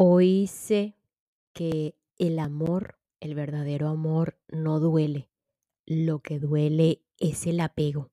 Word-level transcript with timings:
Hoy 0.00 0.46
sé 0.46 0.94
que 1.52 1.96
el 2.18 2.38
amor, 2.38 3.00
el 3.18 3.34
verdadero 3.34 3.88
amor, 3.88 4.38
no 4.46 4.78
duele. 4.78 5.28
Lo 5.86 6.20
que 6.20 6.38
duele 6.38 7.02
es 7.18 7.48
el 7.48 7.58
apego. 7.58 8.08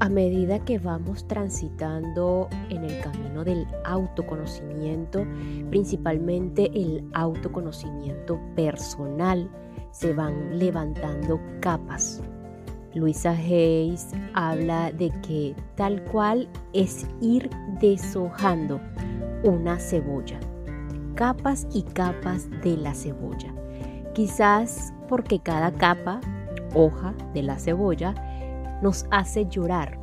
A 0.00 0.08
medida 0.10 0.66
que 0.66 0.78
vamos 0.78 1.26
transitando 1.26 2.50
en 2.68 2.84
el 2.84 3.00
camino 3.00 3.42
del 3.42 3.66
autoconocimiento, 3.86 5.26
principalmente 5.70 6.70
el 6.74 7.08
autoconocimiento 7.14 8.38
personal, 8.54 9.50
se 9.92 10.12
van 10.12 10.58
levantando 10.58 11.40
capas 11.62 12.22
Luisa 12.96 13.32
Hayes 13.32 14.08
habla 14.32 14.90
de 14.90 15.10
que 15.20 15.54
tal 15.74 16.02
cual 16.04 16.48
es 16.72 17.06
ir 17.20 17.50
deshojando 17.78 18.80
una 19.42 19.78
cebolla, 19.78 20.40
capas 21.14 21.66
y 21.74 21.82
capas 21.82 22.48
de 22.62 22.78
la 22.78 22.94
cebolla. 22.94 23.54
Quizás 24.14 24.94
porque 25.10 25.38
cada 25.40 25.72
capa, 25.72 26.22
hoja 26.74 27.12
de 27.34 27.42
la 27.42 27.58
cebolla, 27.58 28.14
nos 28.82 29.04
hace 29.10 29.44
llorar. 29.44 29.98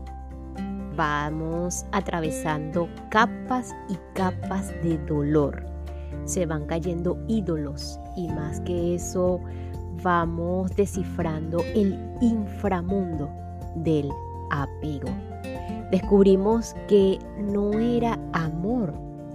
Vamos 0.96 1.88
atravesando 1.94 2.88
capas 3.10 3.76
y 3.90 3.98
capas 4.14 4.68
de 4.84 5.00
dolor. 5.08 5.66
Se 6.26 6.46
van 6.46 6.68
cayendo 6.68 7.18
ídolos 7.28 8.00
y 8.16 8.28
más 8.28 8.62
que 8.62 8.94
eso, 8.94 9.42
vamos 10.04 10.76
descifrando 10.76 11.60
el 11.74 11.98
inframundo 12.22 13.30
del 13.76 14.10
apego. 14.52 15.10
Descubrimos 15.90 16.76
que 16.88 17.20
no 17.40 17.74
era 17.74 18.20
amor 18.34 18.94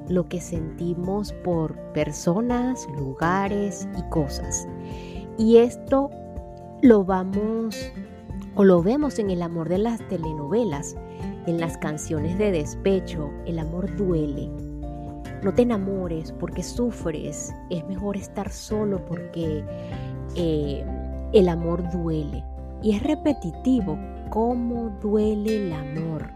lo 0.09 0.29
que 0.29 0.41
sentimos 0.41 1.33
por 1.45 1.77
personas, 1.93 2.87
lugares 2.97 3.89
y 3.97 4.03
cosas. 4.11 4.67
Y 5.37 5.59
esto 5.59 6.11
lo 6.83 7.05
vamos 7.05 7.77
o 8.55 8.65
lo 8.65 8.83
vemos 8.83 9.19
en 9.19 9.31
el 9.31 9.43
amor 9.43 9.69
de 9.69 9.79
las 9.79 10.01
telenovelas, 10.09 10.97
en 11.47 11.61
las 11.61 11.77
canciones 11.79 12.39
de 12.39 12.51
despecho. 12.51 13.31
El 13.47 13.59
amor 13.59 13.95
duele. 13.97 14.51
No 15.43 15.55
te 15.55 15.63
enamores 15.63 16.33
porque 16.33 16.65
sufres. 16.65 17.55
Es 17.71 17.87
mejor 17.87 18.17
estar 18.17 18.51
solo 18.51 19.05
porque 19.05 19.65
eh, 20.35 20.85
el 21.33 21.49
amor 21.49 21.91
duele. 21.91 22.45
Y 22.83 22.95
es 22.95 23.03
repetitivo 23.03 23.99
cómo 24.31 24.91
duele 25.01 25.67
el 25.67 25.73
amor. 25.73 26.31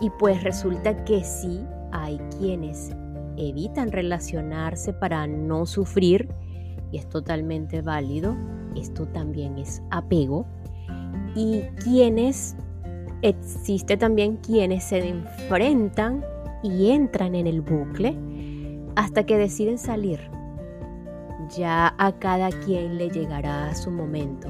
Y 0.00 0.10
pues 0.18 0.42
resulta 0.42 1.04
que 1.04 1.22
sí, 1.22 1.64
hay 1.92 2.18
quienes 2.38 2.90
evitan 3.36 3.92
relacionarse 3.92 4.92
para 4.92 5.26
no 5.26 5.66
sufrir, 5.66 6.28
y 6.90 6.98
es 6.98 7.08
totalmente 7.08 7.80
válido, 7.82 8.36
esto 8.76 9.06
también 9.06 9.58
es 9.58 9.82
apego, 9.90 10.44
y 11.34 11.62
quienes, 11.82 12.56
existe 13.22 13.96
también 13.96 14.36
quienes 14.38 14.84
se 14.84 15.08
enfrentan 15.08 16.24
y 16.62 16.90
entran 16.90 17.34
en 17.34 17.46
el 17.46 17.60
bucle 17.60 18.16
hasta 18.96 19.24
que 19.24 19.38
deciden 19.38 19.78
salir 19.78 20.20
ya 21.56 21.94
a 21.98 22.12
cada 22.12 22.50
quien 22.50 22.98
le 22.98 23.10
llegará 23.10 23.74
su 23.74 23.90
momento 23.90 24.48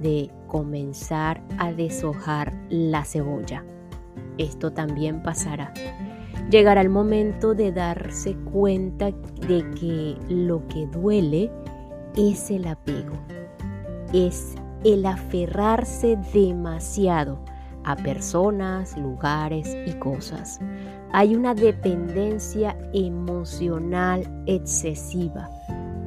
de 0.00 0.30
comenzar 0.46 1.42
a 1.58 1.72
deshojar 1.72 2.52
la 2.70 3.04
cebolla. 3.04 3.64
Esto 4.38 4.72
también 4.72 5.22
pasará. 5.22 5.72
Llegará 6.50 6.80
el 6.80 6.88
momento 6.88 7.54
de 7.54 7.70
darse 7.70 8.34
cuenta 8.52 9.10
de 9.46 9.70
que 9.78 10.16
lo 10.28 10.66
que 10.68 10.86
duele 10.86 11.50
es 12.16 12.50
el 12.50 12.66
apego, 12.66 13.14
es 14.12 14.54
el 14.84 15.06
aferrarse 15.06 16.18
demasiado 16.32 17.38
a 17.84 17.94
personas, 17.96 18.96
lugares 18.96 19.76
y 19.86 19.92
cosas. 19.92 20.58
Hay 21.12 21.36
una 21.36 21.54
dependencia 21.54 22.76
emocional 22.92 24.22
excesiva 24.46 25.48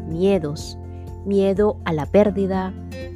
miedos, 0.07 0.77
miedo 1.25 1.77
a 1.85 1.93
la 1.93 2.05
pérdida, 2.05 2.73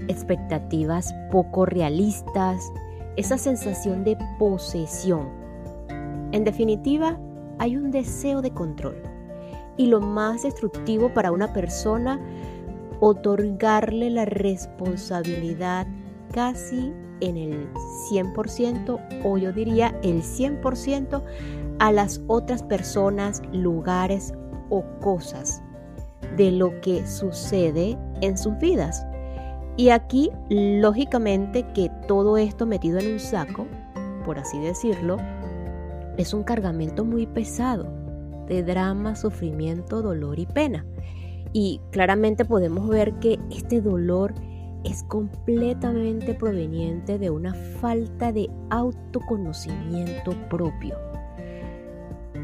expectativas 0.08 1.14
poco 1.32 1.66
realistas, 1.66 2.72
esa 3.16 3.38
sensación 3.38 4.04
de 4.04 4.18
posesión. 4.40 5.30
En 6.32 6.44
definitiva, 6.44 7.20
hay 7.60 7.78
un 7.78 7.92
deseo 7.92 8.42
de 8.42 8.52
control. 8.52 9.02
Y 9.78 9.88
lo 9.88 10.02
más 10.02 10.44
destructivo 10.44 11.14
para 11.14 11.32
una 11.32 11.54
persona, 11.54 12.20
otorgarle 13.00 14.10
la 14.10 14.26
responsabilidad 14.26 15.88
casi 16.32 16.94
en 17.20 17.38
el 17.38 17.70
100% 18.12 19.24
o 19.24 19.38
yo 19.38 19.52
diría 19.52 19.98
el 20.04 20.22
100% 20.22 21.22
a 21.80 21.92
las 21.92 22.22
otras 22.28 22.64
personas, 22.64 23.42
lugares 23.52 24.34
o 24.70 24.84
cosas 25.00 25.62
de 26.38 26.52
lo 26.52 26.80
que 26.82 27.06
sucede 27.06 27.98
en 28.22 28.38
sus 28.38 28.58
vidas. 28.60 29.06
Y 29.76 29.90
aquí, 29.90 30.32
lógicamente, 30.50 31.66
que 31.74 31.92
todo 32.08 32.38
esto 32.38 32.66
metido 32.66 33.00
en 33.00 33.14
un 33.14 33.20
saco, 33.20 33.68
por 34.26 34.40
así 34.40 34.60
decirlo, 34.60 35.18
es 36.18 36.34
un 36.34 36.44
cargamento 36.44 37.06
muy 37.06 37.28
pesado 37.28 37.86
de 38.48 38.64
drama, 38.64 39.16
sufrimiento, 39.16 40.02
dolor 40.02 40.40
y 40.40 40.46
pena. 40.46 40.86
Y 41.54 41.80
claramente 41.92 42.46
podemos 42.46 42.88
ver 42.88 43.14
que 43.20 43.40
este 43.52 43.82
dolor 43.82 44.34
es 44.84 45.04
completamente 45.04 46.34
proveniente 46.34 47.18
de 47.20 47.30
una 47.30 47.54
falta 47.54 48.32
de 48.32 48.50
autoconocimiento 48.70 50.32
propio. 50.50 50.96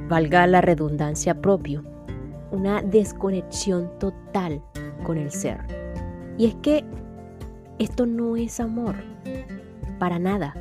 Valga 0.07 0.45
la 0.47 0.61
redundancia 0.61 1.41
propio, 1.41 1.83
una 2.53 2.83
desconexión 2.83 3.89
total 3.99 4.61
con 5.03 5.17
el 5.17 5.31
ser. 5.31 5.59
Y 6.37 6.45
es 6.45 6.55
que 6.55 6.85
esto 7.79 8.05
no 8.05 8.37
es 8.37 8.59
amor, 8.59 8.95
para 9.99 10.19
nada. 10.19 10.53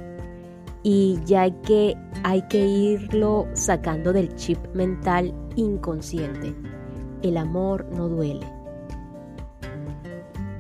Y 0.82 1.20
ya 1.25 1.42
hay 1.42 1.53
que, 1.62 1.94
hay 2.25 2.42
que 2.48 2.66
irlo 2.66 3.47
sacando 3.53 4.12
del 4.12 4.34
chip 4.34 4.58
mental 4.75 5.32
inconsciente. 5.54 6.54
El 7.22 7.36
amor 7.36 7.86
no 7.94 8.09
duele. 8.09 8.47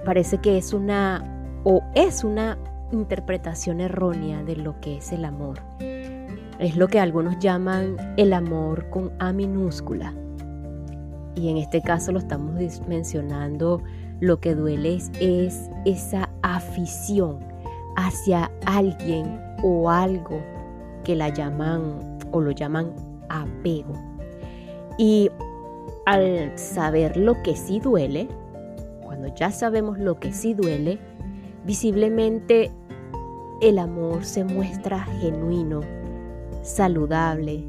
Parece 0.04 0.38
que 0.38 0.58
es 0.58 0.72
una 0.72 1.24
o 1.64 1.82
es 1.94 2.24
una 2.24 2.58
interpretación 2.92 3.80
errónea 3.80 4.42
de 4.44 4.56
lo 4.56 4.78
que 4.80 4.98
es 4.98 5.12
el 5.12 5.24
amor. 5.24 5.60
Es 6.58 6.76
lo 6.76 6.86
que 6.86 7.00
algunos 7.00 7.38
llaman 7.38 7.96
el 8.16 8.32
amor 8.32 8.88
con 8.90 9.10
A 9.18 9.32
minúscula 9.32 10.14
y 11.34 11.48
en 11.48 11.56
este 11.56 11.80
caso 11.80 12.12
lo 12.12 12.18
estamos 12.18 12.54
mencionando, 12.86 13.82
lo 14.20 14.38
que 14.38 14.54
duele 14.54 14.96
es, 15.20 15.70
esa 15.84 16.28
afición 16.42 17.40
hacia 17.96 18.50
alguien 18.66 19.40
o 19.62 19.90
algo 19.90 20.40
que 21.04 21.16
la 21.16 21.28
llaman 21.30 22.18
o 22.30 22.40
lo 22.40 22.50
llaman 22.50 22.92
apego. 23.28 23.94
Y 24.98 25.30
al 26.06 26.56
saber 26.58 27.16
lo 27.16 27.42
que 27.42 27.56
sí 27.56 27.80
duele, 27.80 28.28
cuando 29.02 29.34
ya 29.34 29.50
sabemos 29.50 29.98
lo 29.98 30.18
que 30.20 30.32
sí 30.32 30.54
duele, 30.54 30.98
visiblemente 31.64 32.70
el 33.60 33.78
amor 33.78 34.24
se 34.24 34.44
muestra 34.44 35.00
genuino, 35.20 35.80
saludable, 36.62 37.64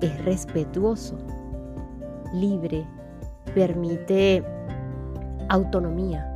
es 0.00 0.24
respetuoso, 0.24 1.18
libre, 2.32 2.86
permite 3.48 4.44
autonomía, 5.48 6.26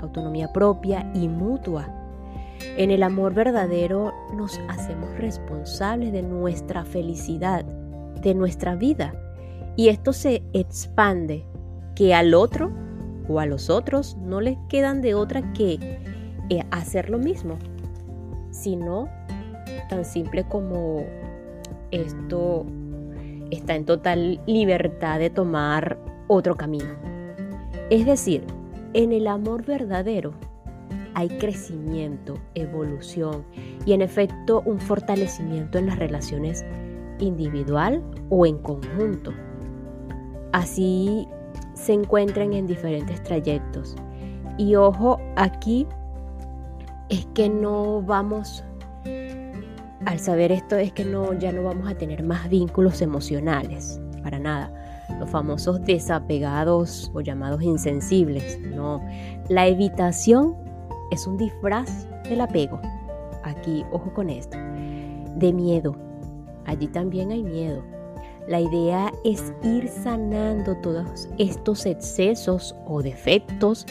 autonomía 0.00 0.52
propia 0.52 1.10
y 1.14 1.28
mutua. 1.28 1.88
En 2.76 2.90
el 2.90 3.02
amor 3.02 3.34
verdadero 3.34 4.12
nos 4.34 4.58
hacemos 4.68 5.16
responsables 5.18 6.12
de 6.12 6.22
nuestra 6.22 6.84
felicidad, 6.84 7.64
de 8.22 8.34
nuestra 8.34 8.74
vida. 8.74 9.14
Y 9.76 9.88
esto 9.88 10.12
se 10.12 10.42
expande, 10.52 11.44
que 11.94 12.14
al 12.14 12.34
otro 12.34 12.72
o 13.28 13.40
a 13.40 13.46
los 13.46 13.70
otros 13.70 14.16
no 14.16 14.40
les 14.40 14.56
quedan 14.68 15.00
de 15.00 15.14
otra 15.14 15.52
que 15.52 15.78
eh, 16.50 16.64
hacer 16.70 17.10
lo 17.10 17.18
mismo, 17.18 17.56
sino 18.50 19.08
tan 19.88 20.04
simple 20.04 20.44
como 20.44 21.04
esto 21.90 22.66
está 23.54 23.74
en 23.74 23.84
total 23.84 24.40
libertad 24.46 25.18
de 25.18 25.30
tomar 25.30 25.98
otro 26.28 26.56
camino. 26.56 26.90
Es 27.90 28.06
decir, 28.06 28.44
en 28.92 29.12
el 29.12 29.26
amor 29.26 29.64
verdadero, 29.64 30.32
hay 31.14 31.28
crecimiento, 31.28 32.38
evolución 32.54 33.44
y 33.86 33.92
en 33.92 34.02
efecto 34.02 34.62
un 34.64 34.80
fortalecimiento 34.80 35.78
en 35.78 35.86
las 35.86 35.98
relaciones 35.98 36.64
individual 37.20 38.02
o 38.30 38.46
en 38.46 38.58
conjunto. 38.58 39.32
Así 40.52 41.28
se 41.74 41.92
encuentran 41.92 42.52
en 42.52 42.66
diferentes 42.66 43.22
trayectos. 43.22 43.96
Y 44.58 44.74
ojo, 44.76 45.20
aquí 45.36 45.86
es 47.08 47.26
que 47.34 47.48
no 47.48 48.02
vamos, 48.02 48.64
al 50.06 50.18
saber 50.18 50.52
esto, 50.52 50.76
es 50.76 50.92
que 50.92 51.04
no, 51.04 51.32
ya 51.34 51.52
no 51.52 51.62
vamos 51.62 51.88
a 51.88 51.94
tener 51.94 52.22
más 52.22 52.48
vínculos 52.48 53.00
emocionales, 53.00 54.00
para 54.22 54.38
nada. 54.38 54.72
Los 55.18 55.30
famosos 55.30 55.82
desapegados 55.82 57.10
o 57.14 57.20
llamados 57.20 57.62
insensibles. 57.62 58.58
No, 58.60 59.02
la 59.48 59.66
evitación 59.66 60.56
es 61.10 61.26
un 61.26 61.36
disfraz 61.36 62.06
del 62.24 62.40
apego. 62.40 62.80
Aquí, 63.42 63.84
ojo 63.92 64.12
con 64.14 64.30
esto, 64.30 64.56
de 65.36 65.52
miedo. 65.52 65.94
Allí 66.64 66.88
también 66.88 67.30
hay 67.30 67.42
miedo. 67.42 67.82
La 68.48 68.60
idea 68.60 69.12
es 69.24 69.52
ir 69.62 69.88
sanando 69.88 70.76
todos 70.76 71.28
estos 71.38 71.86
excesos 71.86 72.74
o 72.86 73.02
defectos 73.02 73.86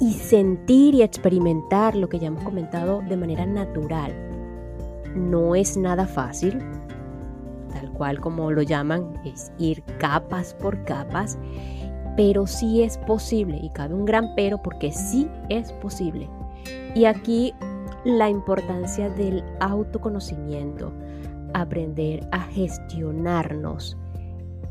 y 0.00 0.14
sentir 0.14 0.94
y 0.94 1.02
experimentar 1.02 1.94
lo 1.94 2.08
que 2.08 2.18
ya 2.18 2.26
hemos 2.28 2.42
comentado 2.42 3.02
de 3.08 3.16
manera 3.16 3.46
natural. 3.46 4.25
No 5.16 5.54
es 5.54 5.76
nada 5.76 6.06
fácil, 6.06 6.58
tal 7.72 7.90
cual 7.92 8.20
como 8.20 8.50
lo 8.50 8.62
llaman, 8.62 9.14
es 9.24 9.50
ir 9.58 9.82
capas 9.98 10.54
por 10.54 10.84
capas, 10.84 11.38
pero 12.16 12.46
sí 12.46 12.82
es 12.82 12.98
posible 12.98 13.58
y 13.62 13.70
cabe 13.70 13.94
un 13.94 14.04
gran 14.04 14.34
pero 14.34 14.62
porque 14.62 14.92
sí 14.92 15.28
es 15.48 15.72
posible. 15.72 16.28
Y 16.94 17.06
aquí 17.06 17.54
la 18.04 18.28
importancia 18.28 19.10
del 19.10 19.42
autoconocimiento, 19.60 20.92
aprender 21.54 22.26
a 22.32 22.40
gestionarnos, 22.40 23.96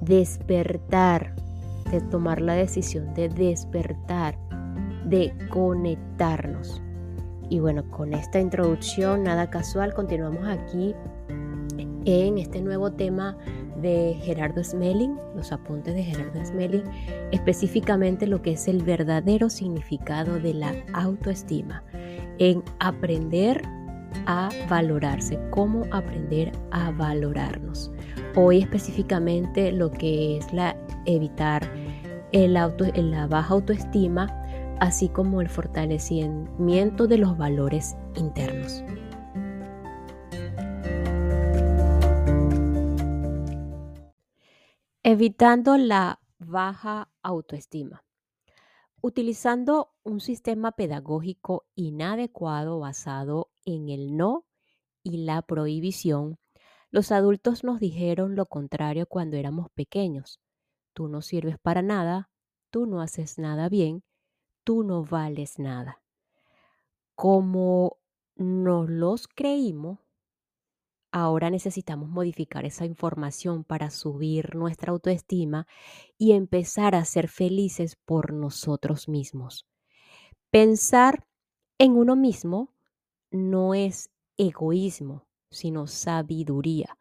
despertar, 0.01 1.35
de 1.91 2.01
tomar 2.01 2.41
la 2.41 2.53
decisión 2.53 3.13
de 3.13 3.29
despertar 3.29 4.35
de 5.05 5.33
conectarnos. 5.49 6.81
Y 7.49 7.59
bueno, 7.59 7.89
con 7.91 8.13
esta 8.13 8.39
introducción, 8.39 9.23
nada 9.23 9.49
casual, 9.49 9.93
continuamos 9.93 10.47
aquí 10.47 10.95
en 12.05 12.37
este 12.37 12.61
nuevo 12.61 12.91
tema 12.91 13.37
de 13.81 14.17
Gerardo 14.21 14.63
Smelling, 14.63 15.15
los 15.35 15.51
apuntes 15.51 15.93
de 15.93 16.03
Gerardo 16.03 16.43
Smelling, 16.43 16.83
específicamente 17.31 18.25
lo 18.25 18.41
que 18.41 18.53
es 18.53 18.67
el 18.67 18.83
verdadero 18.83 19.49
significado 19.49 20.39
de 20.39 20.53
la 20.53 20.73
autoestima, 20.93 21.83
en 22.39 22.63
aprender 22.79 23.61
a 24.25 24.49
valorarse, 24.69 25.37
cómo 25.51 25.83
aprender 25.91 26.51
a 26.71 26.91
valorarnos. 26.91 27.91
Hoy 28.35 28.59
específicamente 28.59 29.71
lo 29.71 29.91
que 29.91 30.37
es 30.37 30.51
la 30.53 30.75
evitar 31.05 31.69
el 32.31 32.57
auto, 32.57 32.85
la 32.95 33.27
baja 33.27 33.53
autoestima 33.53 34.44
así 34.79 35.09
como 35.09 35.41
el 35.41 35.49
fortalecimiento 35.49 37.07
de 37.07 37.17
los 37.17 37.37
valores 37.37 37.95
internos. 38.15 38.83
Evitando 45.03 45.77
la 45.77 46.19
baja 46.39 47.09
autoestima. 47.21 48.03
Utilizando 49.01 49.93
un 50.03 50.19
sistema 50.19 50.71
pedagógico 50.71 51.67
inadecuado 51.75 52.79
basado 52.79 53.51
en 53.65 53.89
el 53.89 54.17
no 54.17 54.45
y 55.03 55.17
la 55.25 55.43
prohibición, 55.43 56.39
los 56.89 57.11
adultos 57.11 57.63
nos 57.63 57.79
dijeron 57.79 58.35
lo 58.35 58.47
contrario 58.47 59.05
cuando 59.05 59.37
éramos 59.37 59.67
pequeños. 59.75 60.39
Tú 60.93 61.07
no 61.07 61.21
sirves 61.21 61.59
para 61.59 61.83
nada, 61.83 62.31
tú 62.71 62.87
no 62.87 63.01
haces 63.01 63.37
nada 63.37 63.69
bien, 63.69 64.03
tú 64.65 64.83
no 64.83 65.05
vales 65.05 65.59
nada. 65.59 66.01
Como 67.15 67.97
nos 68.35 68.89
los 68.89 69.29
creímos, 69.29 69.99
ahora 71.11 71.49
necesitamos 71.49 72.09
modificar 72.09 72.65
esa 72.65 72.83
información 72.85 73.63
para 73.63 73.89
subir 73.89 74.55
nuestra 74.55 74.91
autoestima 74.91 75.65
y 76.17 76.33
empezar 76.33 76.95
a 76.95 77.05
ser 77.05 77.29
felices 77.29 77.95
por 77.95 78.33
nosotros 78.33 79.07
mismos. 79.07 79.65
Pensar 80.51 81.25
en 81.77 81.95
uno 81.95 82.17
mismo 82.17 82.73
no 83.31 83.73
es 83.75 84.09
egoísmo, 84.35 85.25
sino 85.51 85.87
sabiduría. 85.87 86.97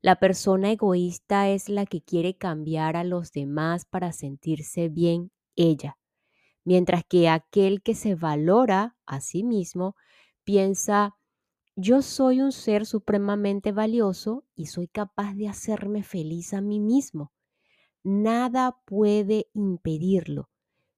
La 0.00 0.16
persona 0.16 0.70
egoísta 0.70 1.50
es 1.50 1.68
la 1.68 1.84
que 1.84 2.00
quiere 2.00 2.38
cambiar 2.38 2.96
a 2.96 3.04
los 3.04 3.32
demás 3.32 3.84
para 3.84 4.12
sentirse 4.12 4.88
bien 4.88 5.32
ella 5.56 5.99
mientras 6.64 7.04
que 7.04 7.28
aquel 7.28 7.82
que 7.82 7.94
se 7.94 8.14
valora 8.14 8.96
a 9.06 9.20
sí 9.20 9.42
mismo 9.42 9.96
piensa, 10.44 11.16
yo 11.76 12.02
soy 12.02 12.40
un 12.40 12.52
ser 12.52 12.86
supremamente 12.86 13.72
valioso 13.72 14.44
y 14.54 14.66
soy 14.66 14.88
capaz 14.88 15.34
de 15.34 15.48
hacerme 15.48 16.02
feliz 16.02 16.52
a 16.52 16.60
mí 16.60 16.80
mismo. 16.80 17.32
Nada 18.02 18.78
puede 18.84 19.48
impedirlo. 19.54 20.48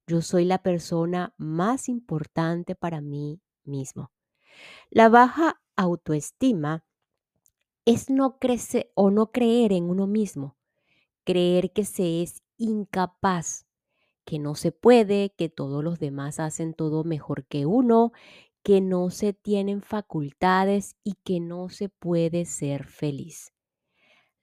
Yo 0.07 0.23
soy 0.23 0.45
la 0.45 0.63
persona 0.63 1.35
más 1.37 1.89
importante 1.89 2.75
para 2.75 3.01
mí 3.01 3.41
mismo. 3.65 4.11
La 4.91 5.09
baja 5.09 5.61
autoestima 5.77 6.85
es 7.85 8.11
no 8.11 8.39
crecer 8.39 8.91
o 8.95 9.11
no 9.11 9.33
creer 9.33 9.73
en 9.73 9.91
uno 9.91 10.07
mismo, 10.07 10.57
creer 11.25 11.73
que 11.73 11.85
se 11.85 12.23
es 12.23 12.43
incapaz 12.57 13.67
que 14.25 14.39
no 14.39 14.55
se 14.55 14.73
puede, 14.73 15.35
que 15.37 15.49
todos 15.49 15.83
los 15.83 15.99
demás 15.99 16.41
hacen 16.41 16.75
todo 16.75 17.05
mejor 17.05 17.45
que 17.47 17.67
uno, 17.67 18.13
que 18.63 18.81
no 18.81 19.11
se 19.11 19.33
tienen 19.33 19.83
facultades 19.83 20.97
y 21.03 21.15
que 21.25 21.41
no 21.41 21.69
se 21.69 21.89
puede 21.89 22.45
ser 22.45 22.87
feliz. 22.87 23.53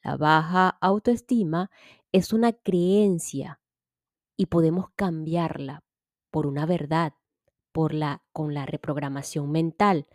La 0.03 0.17
baja 0.17 0.69
autoestima 0.81 1.71
es 2.11 2.33
una 2.33 2.53
creencia 2.53 3.59
y 4.37 4.47
podemos 4.47 4.89
cambiarla 4.95 5.83
por 6.31 6.47
una 6.47 6.65
verdad, 6.65 7.13
por 7.71 7.93
la 7.93 8.23
con 8.31 8.53
la 8.53 8.65
reprogramación 8.65 9.51
mental, 9.51 10.07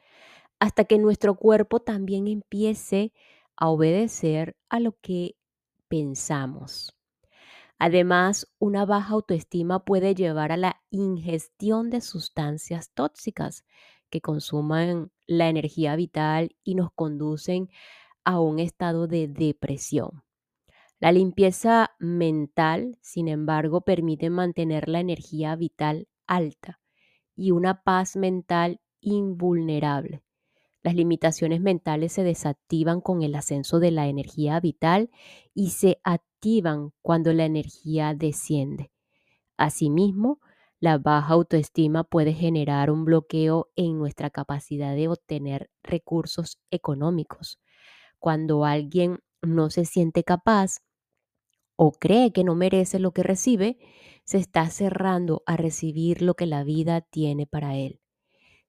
hasta 0.59 0.85
que 0.85 0.99
nuestro 0.99 1.35
cuerpo 1.35 1.81
también 1.81 2.27
empiece 2.27 3.13
a 3.57 3.69
obedecer 3.69 4.57
a 4.69 4.81
lo 4.81 4.99
que 5.01 5.37
pensamos. 5.89 6.95
Además, 7.79 8.47
una 8.59 8.87
baja 8.87 9.15
autoestima 9.15 9.85
puede 9.85 10.15
llevar 10.15 10.53
a 10.53 10.57
la 10.57 10.83
ingestión 10.91 11.91
de 11.91 12.01
sustancias 12.01 12.91
tóxicas 12.95 13.65
que 14.11 14.21
consuman 14.21 15.11
la 15.27 15.49
energía 15.49 15.97
vital 15.97 16.55
y 16.63 16.77
nos 16.77 16.93
conducen 16.93 17.69
a 18.25 18.41
un 18.41 18.59
estado 18.59 19.07
de 19.07 19.29
depresión. 19.29 20.23
La 21.01 21.13
limpieza 21.13 21.91
mental, 21.99 22.97
sin 23.03 23.29
embargo, 23.29 23.83
permite 23.83 24.31
mantener 24.31 24.89
la 24.89 25.01
energía 25.01 25.57
vital 25.57 26.09
alta 26.27 26.81
y 27.37 27.51
una 27.51 27.83
paz 27.83 28.17
mental 28.17 28.81
invulnerable. 29.01 30.23
Las 30.83 30.95
limitaciones 30.95 31.61
mentales 31.61 32.13
se 32.13 32.23
desactivan 32.23 33.01
con 33.01 33.23
el 33.23 33.35
ascenso 33.35 33.81
de 33.81 33.91
la 33.91 34.07
energía 34.07 34.61
vital 34.61 35.11
y 35.55 35.71
se 35.71 35.99
cuando 37.01 37.33
la 37.33 37.47
energía 37.47 38.15
desciende. 38.15 38.91
Asimismo, 39.57 40.41
la 40.79 40.99
baja 40.99 41.33
autoestima 41.33 42.05
puede 42.05 42.35
generar 42.35 42.91
un 42.91 43.07
bloqueo 43.07 43.71
en 43.77 43.99
nuestra 43.99 44.29
capacidad 44.29 44.95
de 44.95 45.09
obtener 45.09 45.71
recursos 45.83 46.59
económicos. 46.71 47.59
Cuando 48.19 48.65
alguien 48.67 49.21
no 49.41 49.71
se 49.71 49.87
siente 49.87 50.23
capaz 50.23 50.81
o 51.77 51.93
cree 51.93 52.31
que 52.33 52.45
no 52.45 52.55
merece 52.55 52.99
lo 52.99 53.13
que 53.13 53.23
recibe, 53.23 53.79
se 54.25 54.37
está 54.37 54.69
cerrando 54.69 55.43
a 55.47 55.57
recibir 55.57 56.21
lo 56.21 56.35
que 56.35 56.47
la 56.47 56.63
vida 56.63 57.01
tiene 57.01 57.47
para 57.47 57.77
él. 57.77 58.01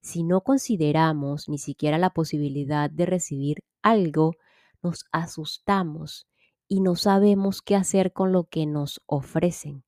Si 0.01 0.23
no 0.23 0.41
consideramos 0.41 1.49
ni 1.49 1.57
siquiera 1.57 1.97
la 1.97 2.11
posibilidad 2.11 2.89
de 2.89 3.05
recibir 3.05 3.63
algo, 3.81 4.35
nos 4.81 5.05
asustamos 5.11 6.27
y 6.67 6.81
no 6.81 6.95
sabemos 6.95 7.61
qué 7.61 7.75
hacer 7.75 8.13
con 8.13 8.31
lo 8.31 8.45
que 8.45 8.65
nos 8.65 9.01
ofrecen. 9.05 9.83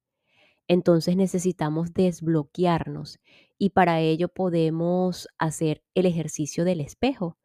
Entonces 0.68 1.16
necesitamos 1.16 1.94
desbloquearnos 1.94 3.20
y 3.58 3.70
para 3.70 4.02
ello 4.02 4.28
podemos 4.30 5.28
hacer 5.38 5.82
el 5.96 6.06
ejercicio 6.06 6.66
del 6.66 6.82
espejo, 6.82 7.38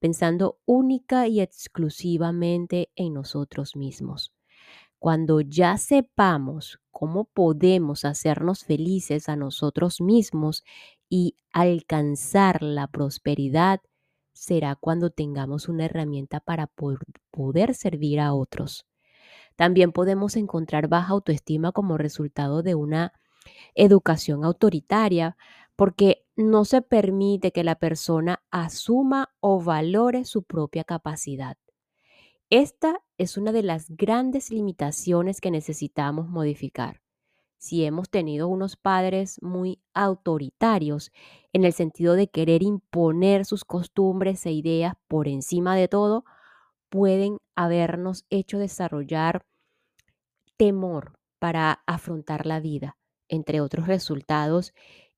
pensando 0.00 0.58
única 0.66 1.28
y 1.28 1.40
exclusivamente 1.40 2.90
en 2.96 3.14
nosotros 3.14 3.76
mismos. 3.76 4.34
Cuando 4.98 5.40
ya 5.40 5.76
sepamos 5.76 6.80
cómo 6.90 7.26
podemos 7.26 8.04
hacernos 8.04 8.64
felices 8.64 9.28
a 9.28 9.36
nosotros 9.36 10.00
mismos 10.00 10.64
y 11.08 11.36
alcanzar 11.52 12.62
la 12.62 12.86
prosperidad 12.86 13.80
será 14.34 14.74
cuando 14.76 15.10
tengamos 15.10 15.68
una 15.68 15.86
herramienta 15.86 16.40
para 16.40 16.66
poder 17.30 17.74
servir 17.74 18.20
a 18.20 18.34
otros. 18.34 18.86
También 19.56 19.92
podemos 19.92 20.36
encontrar 20.36 20.88
baja 20.88 21.12
autoestima 21.12 21.72
como 21.72 21.96
resultado 21.96 22.62
de 22.62 22.74
una 22.74 23.12
educación 23.74 24.44
autoritaria, 24.44 25.36
porque 25.76 26.26
no 26.36 26.64
se 26.64 26.82
permite 26.82 27.52
que 27.52 27.64
la 27.64 27.76
persona 27.76 28.42
asuma 28.50 29.34
o 29.40 29.62
valore 29.62 30.24
su 30.24 30.42
propia 30.42 30.84
capacidad. 30.84 31.56
Esta 32.50 33.00
es 33.18 33.36
una 33.36 33.52
de 33.52 33.62
las 33.62 33.90
grandes 33.90 34.50
limitaciones 34.50 35.40
que 35.40 35.50
necesitamos 35.50 36.28
modificar. 36.28 37.03
Si 37.64 37.82
hemos 37.86 38.10
tenido 38.10 38.48
unos 38.48 38.76
padres 38.76 39.40
muy 39.40 39.80
autoritarios 39.94 41.10
en 41.54 41.64
el 41.64 41.72
sentido 41.72 42.12
de 42.12 42.28
querer 42.28 42.62
imponer 42.62 43.46
sus 43.46 43.64
costumbres 43.64 44.44
e 44.44 44.52
ideas 44.52 44.96
por 45.08 45.28
encima 45.28 45.74
de 45.74 45.88
todo, 45.88 46.26
pueden 46.90 47.38
habernos 47.54 48.26
hecho 48.28 48.58
desarrollar 48.58 49.46
temor 50.58 51.18
para 51.38 51.82
afrontar 51.86 52.44
la 52.44 52.60
vida, 52.60 52.98
entre 53.28 53.62
otros 53.62 53.86
resultados, 53.86 54.74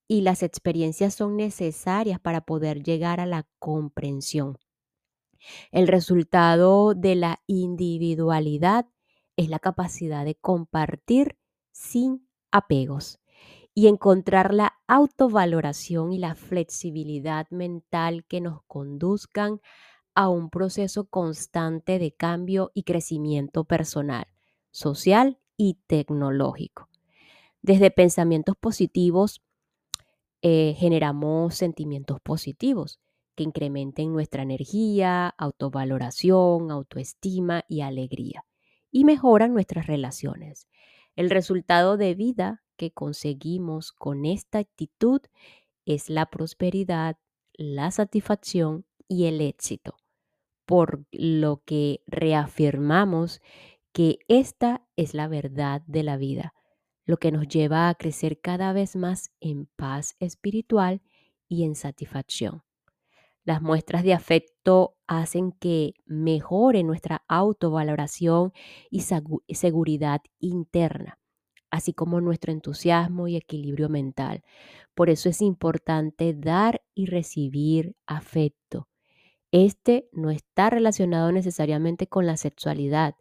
y 0.07 0.21
las 0.21 0.41
experiencias 0.41 1.15
son 1.15 1.35
necesarias 1.35 2.21
para 2.21 2.45
poder 2.45 2.81
llegar 2.81 3.19
a 3.19 3.25
la 3.25 3.45
comprensión. 3.59 4.57
El 5.69 5.89
resultado 5.89 6.93
de 6.93 7.15
la 7.15 7.41
individualidad 7.45 8.85
es 9.35 9.49
la 9.49 9.59
capacidad 9.59 10.23
de 10.23 10.35
compartir 10.35 11.37
sin 11.73 12.26
apegos 12.51 13.19
y 13.73 13.87
encontrar 13.87 14.53
la 14.53 14.73
autovaloración 14.87 16.11
y 16.11 16.17
la 16.17 16.35
flexibilidad 16.35 17.47
mental 17.51 18.25
que 18.25 18.41
nos 18.41 18.63
conduzcan 18.65 19.61
a 20.15 20.29
un 20.29 20.49
proceso 20.49 21.05
constante 21.05 21.99
de 21.99 22.11
cambio 22.11 22.71
y 22.73 22.83
crecimiento 22.83 23.65
personal, 23.65 24.25
social 24.71 25.39
y 25.57 25.77
tecnológico. 25.85 26.89
Desde 27.61 27.91
pensamientos 27.91 28.55
positivos 28.55 29.43
eh, 30.41 30.75
generamos 30.77 31.55
sentimientos 31.55 32.19
positivos 32.21 32.99
que 33.35 33.43
incrementen 33.43 34.11
nuestra 34.11 34.41
energía, 34.41 35.29
autovaloración, 35.37 36.71
autoestima 36.71 37.63
y 37.67 37.81
alegría 37.81 38.43
y 38.91 39.03
mejoran 39.03 39.53
nuestras 39.53 39.85
relaciones. 39.85 40.67
El 41.17 41.31
resultado 41.31 41.97
de 41.97 42.13
vida 42.13 42.63
que 42.77 42.91
conseguimos 42.91 43.91
con 43.91 44.23
esta 44.23 44.59
actitud 44.59 45.19
es 45.83 46.11
la 46.11 46.27
prosperidad, 46.27 47.17
la 47.53 47.89
satisfacción 47.89 48.85
y 49.07 49.25
el 49.25 49.41
éxito, 49.41 49.97
por 50.67 51.07
lo 51.11 51.63
que 51.65 52.01
reafirmamos 52.05 53.41
que 53.93 54.19
esta 54.27 54.87
es 54.95 55.15
la 55.15 55.27
verdad 55.27 55.81
de 55.87 56.03
la 56.03 56.17
vida, 56.17 56.53
lo 57.03 57.17
que 57.17 57.31
nos 57.31 57.47
lleva 57.47 57.89
a 57.89 57.95
crecer 57.95 58.39
cada 58.39 58.71
vez 58.71 58.95
más 58.95 59.31
en 59.39 59.65
paz 59.75 60.15
espiritual 60.19 61.01
y 61.47 61.63
en 61.63 61.73
satisfacción. 61.73 62.61
Las 63.43 63.63
muestras 63.63 64.03
de 64.03 64.13
afecto 64.13 64.56
hacen 65.07 65.51
que 65.53 65.93
mejore 66.05 66.83
nuestra 66.83 67.23
autovaloración 67.27 68.53
y 68.89 69.01
seguridad 69.55 70.21
interna, 70.39 71.19
así 71.71 71.93
como 71.93 72.21
nuestro 72.21 72.51
entusiasmo 72.51 73.27
y 73.27 73.35
equilibrio 73.35 73.89
mental. 73.89 74.43
Por 74.93 75.09
eso 75.09 75.29
es 75.29 75.41
importante 75.41 76.33
dar 76.33 76.81
y 76.93 77.05
recibir 77.05 77.95
afecto. 78.05 78.87
Este 79.51 80.09
no 80.11 80.29
está 80.29 80.69
relacionado 80.69 81.31
necesariamente 81.31 82.07
con 82.07 82.25
la 82.25 82.35
sexualidad 82.35 83.15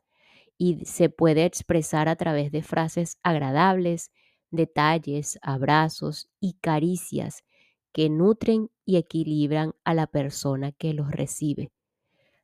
y 0.59 0.85
se 0.85 1.09
puede 1.09 1.45
expresar 1.45 2.09
a 2.09 2.17
través 2.17 2.51
de 2.51 2.63
frases 2.63 3.19
agradables, 3.23 4.11
detalles, 4.51 5.39
abrazos 5.43 6.29
y 6.41 6.55
caricias 6.55 7.45
que 7.93 8.11
nutren 8.11 8.71
y 8.87 8.97
equilibran 8.97 9.75
a 9.85 9.93
la 9.93 10.07
persona 10.07 10.73
que 10.73 10.95
los 10.95 11.11
recibe. 11.11 11.71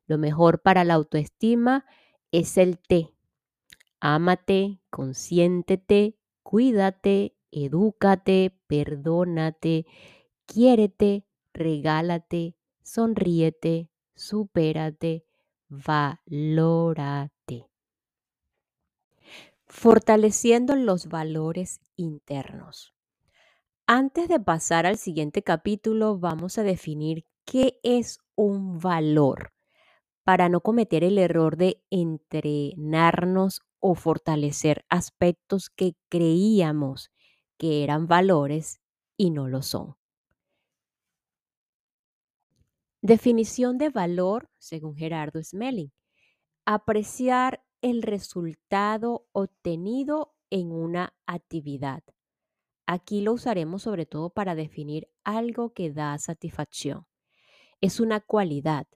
Lo 0.06 0.18
mejor 0.18 0.60
para 0.60 0.84
la 0.84 0.94
autoestima 0.94 1.86
es 2.32 2.58
el 2.58 2.78
té. 2.78 3.14
Ámate, 4.00 4.80
consiéntete, 4.90 6.18
cuídate, 6.42 7.36
edúcate, 7.52 8.58
perdónate, 8.66 9.86
quiérete, 10.44 11.24
regálate, 11.54 12.56
sonríete, 12.82 13.88
supérate, 14.14 15.24
valórate. 15.68 17.68
Fortaleciendo 19.66 20.76
los 20.76 21.06
valores 21.06 21.80
internos. 21.96 22.92
Antes 23.94 24.26
de 24.26 24.40
pasar 24.40 24.86
al 24.86 24.96
siguiente 24.96 25.42
capítulo, 25.42 26.18
vamos 26.18 26.56
a 26.56 26.62
definir 26.62 27.26
qué 27.44 27.78
es 27.82 28.20
un 28.34 28.78
valor 28.78 29.52
para 30.24 30.48
no 30.48 30.62
cometer 30.62 31.04
el 31.04 31.18
error 31.18 31.58
de 31.58 31.84
entrenarnos 31.90 33.60
o 33.80 33.94
fortalecer 33.94 34.86
aspectos 34.88 35.68
que 35.68 35.92
creíamos 36.08 37.10
que 37.58 37.84
eran 37.84 38.06
valores 38.06 38.80
y 39.18 39.28
no 39.28 39.46
lo 39.46 39.60
son. 39.60 39.94
Definición 43.02 43.76
de 43.76 43.90
valor, 43.90 44.48
según 44.56 44.96
Gerardo 44.96 45.42
Smelling. 45.42 45.92
Apreciar 46.64 47.62
el 47.82 48.00
resultado 48.00 49.26
obtenido 49.32 50.34
en 50.48 50.72
una 50.72 51.12
actividad 51.26 52.02
Aquí 52.86 53.20
lo 53.20 53.32
usaremos 53.32 53.82
sobre 53.82 54.06
todo 54.06 54.30
para 54.30 54.54
definir 54.54 55.08
algo 55.24 55.72
que 55.72 55.92
da 55.92 56.18
satisfacción. 56.18 57.06
Es 57.80 58.00
una 58.00 58.20
cualidad, 58.20 58.86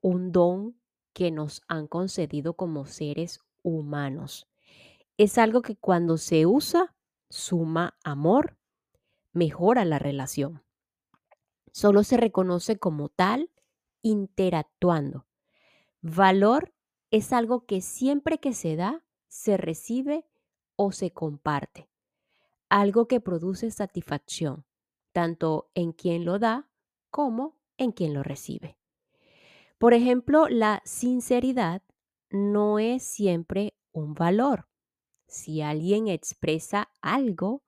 un 0.00 0.32
don 0.32 0.80
que 1.12 1.30
nos 1.30 1.62
han 1.68 1.86
concedido 1.86 2.54
como 2.54 2.86
seres 2.86 3.40
humanos. 3.62 4.48
Es 5.16 5.38
algo 5.38 5.62
que 5.62 5.76
cuando 5.76 6.16
se 6.16 6.46
usa 6.46 6.94
suma 7.28 7.96
amor, 8.04 8.56
mejora 9.32 9.84
la 9.84 9.98
relación. 9.98 10.62
Solo 11.72 12.04
se 12.04 12.16
reconoce 12.16 12.78
como 12.78 13.08
tal 13.08 13.50
interactuando. 14.02 15.26
Valor 16.02 16.72
es 17.10 17.32
algo 17.32 17.66
que 17.66 17.80
siempre 17.80 18.38
que 18.38 18.52
se 18.52 18.76
da, 18.76 19.04
se 19.28 19.56
recibe 19.56 20.24
o 20.76 20.92
se 20.92 21.12
comparte 21.12 21.88
algo 22.74 23.06
que 23.06 23.20
produce 23.20 23.70
satisfacción, 23.70 24.64
tanto 25.12 25.70
en 25.76 25.92
quien 25.92 26.24
lo 26.24 26.40
da 26.40 26.68
como 27.08 27.56
en 27.76 27.92
quien 27.92 28.12
lo 28.14 28.24
recibe. 28.24 28.76
Por 29.78 29.94
ejemplo, 29.94 30.48
la 30.48 30.82
sinceridad 30.84 31.82
no 32.30 32.80
es 32.80 33.04
siempre 33.04 33.76
un 33.92 34.14
valor. 34.14 34.66
Si 35.28 35.62
alguien 35.62 36.08
expresa 36.08 36.90
algo 37.00 37.62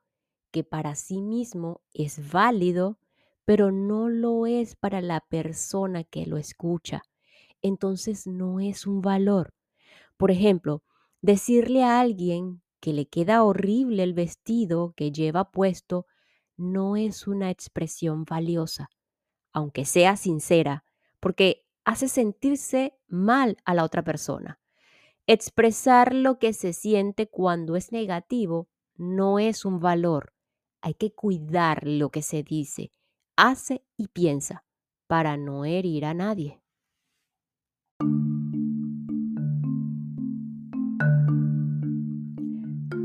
que 0.50 0.64
para 0.64 0.96
sí 0.96 1.22
mismo 1.22 1.82
es 1.94 2.32
válido, 2.32 2.98
pero 3.44 3.70
no 3.70 4.08
lo 4.08 4.44
es 4.46 4.74
para 4.74 5.00
la 5.00 5.20
persona 5.20 6.02
que 6.02 6.26
lo 6.26 6.36
escucha, 6.36 7.04
entonces 7.62 8.26
no 8.26 8.58
es 8.58 8.88
un 8.88 9.02
valor. 9.02 9.54
Por 10.16 10.32
ejemplo, 10.32 10.82
decirle 11.22 11.84
a 11.84 12.00
alguien 12.00 12.60
que 12.80 12.92
le 12.92 13.06
queda 13.06 13.42
horrible 13.42 14.02
el 14.02 14.14
vestido 14.14 14.92
que 14.96 15.12
lleva 15.12 15.50
puesto 15.50 16.06
no 16.56 16.96
es 16.96 17.26
una 17.26 17.50
expresión 17.50 18.24
valiosa, 18.24 18.90
aunque 19.52 19.84
sea 19.84 20.16
sincera, 20.16 20.84
porque 21.20 21.66
hace 21.84 22.08
sentirse 22.08 22.98
mal 23.08 23.56
a 23.64 23.74
la 23.74 23.84
otra 23.84 24.02
persona. 24.02 24.58
Expresar 25.26 26.14
lo 26.14 26.38
que 26.38 26.52
se 26.52 26.72
siente 26.72 27.28
cuando 27.28 27.76
es 27.76 27.92
negativo 27.92 28.68
no 28.94 29.38
es 29.38 29.64
un 29.64 29.80
valor. 29.80 30.32
Hay 30.80 30.94
que 30.94 31.12
cuidar 31.12 31.86
lo 31.86 32.10
que 32.10 32.22
se 32.22 32.42
dice, 32.42 32.92
hace 33.36 33.84
y 33.96 34.08
piensa 34.08 34.64
para 35.06 35.36
no 35.36 35.64
herir 35.64 36.04
a 36.04 36.14
nadie. 36.14 36.60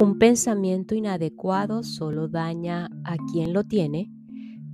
Un 0.02 0.18
pensamiento 0.18 0.96
inadecuado 0.96 1.84
solo 1.84 2.28
daña 2.28 2.90
a 3.04 3.18
quien 3.32 3.54
lo 3.54 3.66
tiene, 3.66 4.12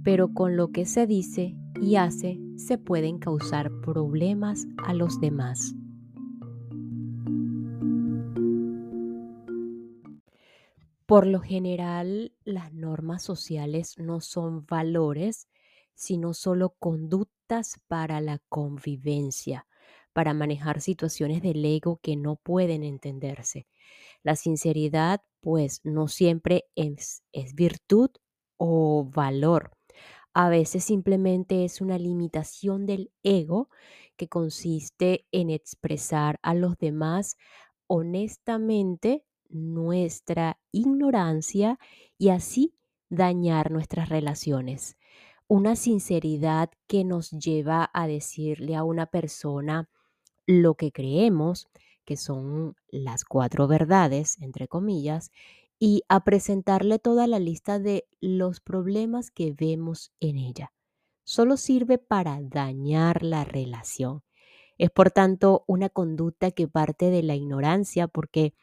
pero 0.02 0.34
con 0.34 0.56
lo 0.56 0.72
que 0.72 0.86
se 0.86 1.06
dice 1.06 1.54
y 1.82 1.98
hace 1.98 2.40
se 2.56 2.78
pueden 2.78 3.20
causar 3.20 3.70
problemas 3.82 4.66
a 4.78 4.94
los 4.94 5.20
demás. 5.20 5.76
Por 11.06 11.28
lo 11.28 11.42
general, 11.42 12.32
las 12.46 12.74
normas 12.74 13.22
sociales 13.22 13.96
no 13.98 14.22
son 14.22 14.66
valores, 14.66 15.50
sino 15.94 16.34
solo 16.34 16.70
conductas 16.80 17.82
para 17.90 18.22
la 18.22 18.40
convivencia, 18.48 19.68
para 20.18 20.34
manejar 20.34 20.82
situaciones 20.82 21.44
del 21.44 21.64
ego 21.64 22.00
que 22.02 22.16
no 22.16 22.38
pueden 22.38 22.82
entenderse. 22.84 23.68
La 24.24 24.36
sinceridad, 24.36 25.22
pues, 25.42 25.80
no 25.84 26.08
siempre 26.08 26.66
es, 26.74 27.22
virtud 27.54 28.10
o 28.58 29.08
valor. 29.14 29.78
A 30.34 30.50
veces 30.50 30.84
simplemente 30.84 31.66
es 31.66 31.82
una 31.82 32.00
limitación 32.00 32.88
del 32.88 33.12
ego 33.22 33.70
que 34.16 34.28
consiste 34.28 35.28
en 35.32 35.52
expresar 35.52 36.40
a 36.42 36.56
los 36.56 36.80
demás 36.80 37.38
honestamente 37.86 39.24
nuestra 39.50 40.60
ignorancia 40.72 41.78
y 42.18 42.30
así 42.30 42.74
dañar 43.12 43.70
nuestras 43.70 44.10
relaciones. 44.10 44.98
Una 45.48 45.76
sinceridad 45.76 46.72
que 46.88 47.04
nos 47.04 47.30
lleva 47.30 47.92
a 47.94 48.08
decirle 48.08 48.76
a 48.76 48.84
una 48.84 49.06
persona 49.06 49.88
lo 50.48 50.76
que 50.76 50.92
creemos, 50.92 51.68
que 52.06 52.18
son 52.18 52.76
las 52.90 53.26
cuatro 53.26 53.68
verdades, 53.68 54.38
entre 54.42 54.68
comillas, 54.68 55.32
y 55.78 56.04
a 56.10 56.24
presentarle 56.24 56.98
toda 56.98 57.28
la 57.28 57.38
lista 57.38 57.78
de 57.80 58.08
los 58.20 58.62
problemas 58.62 59.30
que 59.30 59.54
vemos 59.54 60.12
en 60.20 60.38
ella. 60.38 60.74
Solo 61.24 61.58
sirve 61.58 61.98
para 61.98 62.40
dañar 62.42 63.22
la 63.22 63.44
relación. 63.44 64.24
Es 64.78 64.90
por 64.90 65.12
tanto 65.12 65.66
una 65.68 65.90
conducta 65.90 66.52
que 66.52 66.68
parte 66.68 67.12
de 67.12 67.22
la 67.24 67.36
ignorancia 67.36 68.08
porque 68.08 68.54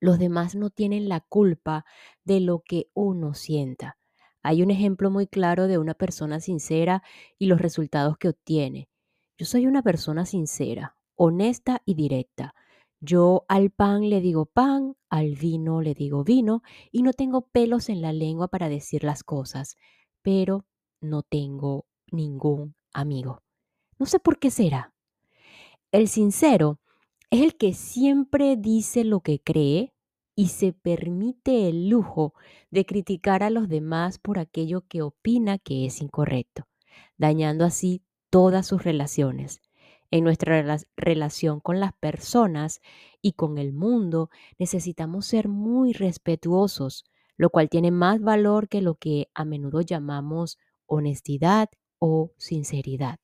los 0.00 0.18
demás 0.18 0.54
no 0.54 0.70
tienen 0.70 1.08
la 1.08 1.20
culpa 1.20 1.84
de 2.24 2.40
lo 2.40 2.60
que 2.60 2.90
uno 2.94 3.34
sienta. 3.34 3.98
Hay 4.42 4.62
un 4.62 4.70
ejemplo 4.70 5.10
muy 5.10 5.26
claro 5.26 5.66
de 5.66 5.78
una 5.78 5.94
persona 5.94 6.40
sincera 6.40 7.02
y 7.38 7.46
los 7.46 7.60
resultados 7.60 8.16
que 8.18 8.28
obtiene. 8.28 8.88
Yo 9.38 9.46
soy 9.46 9.68
una 9.68 9.82
persona 9.82 10.26
sincera, 10.26 10.96
honesta 11.14 11.80
y 11.84 11.94
directa. 11.94 12.56
Yo 13.00 13.44
al 13.46 13.70
pan 13.70 14.10
le 14.10 14.20
digo 14.20 14.46
pan, 14.46 14.96
al 15.08 15.36
vino 15.36 15.80
le 15.80 15.94
digo 15.94 16.24
vino 16.24 16.62
y 16.90 17.02
no 17.02 17.12
tengo 17.12 17.42
pelos 17.42 17.88
en 17.88 18.02
la 18.02 18.12
lengua 18.12 18.48
para 18.48 18.68
decir 18.68 19.04
las 19.04 19.22
cosas, 19.22 19.76
pero 20.22 20.66
no 21.00 21.22
tengo 21.22 21.86
ningún 22.10 22.74
amigo. 22.92 23.44
No 24.00 24.06
sé 24.06 24.18
por 24.18 24.40
qué 24.40 24.50
será. 24.50 24.92
El 25.92 26.08
sincero 26.08 26.80
es 27.30 27.42
el 27.42 27.56
que 27.56 27.74
siempre 27.74 28.56
dice 28.56 29.04
lo 29.04 29.20
que 29.20 29.40
cree 29.40 29.94
y 30.34 30.48
se 30.48 30.72
permite 30.72 31.68
el 31.68 31.88
lujo 31.88 32.34
de 32.72 32.84
criticar 32.84 33.44
a 33.44 33.50
los 33.50 33.68
demás 33.68 34.18
por 34.18 34.40
aquello 34.40 34.80
que 34.88 35.02
opina 35.02 35.58
que 35.58 35.86
es 35.86 36.00
incorrecto, 36.00 36.66
dañando 37.16 37.64
así 37.64 38.02
todas 38.30 38.66
sus 38.66 38.84
relaciones. 38.84 39.60
En 40.10 40.24
nuestra 40.24 40.64
relación 40.96 41.60
con 41.60 41.80
las 41.80 41.92
personas 41.92 42.80
y 43.20 43.32
con 43.32 43.58
el 43.58 43.72
mundo 43.72 44.30
necesitamos 44.58 45.26
ser 45.26 45.48
muy 45.48 45.92
respetuosos, 45.92 47.04
lo 47.36 47.50
cual 47.50 47.68
tiene 47.68 47.90
más 47.90 48.20
valor 48.20 48.68
que 48.68 48.80
lo 48.80 48.94
que 48.94 49.28
a 49.34 49.44
menudo 49.44 49.82
llamamos 49.82 50.58
honestidad 50.86 51.68
o 51.98 52.32
sinceridad. 52.38 53.18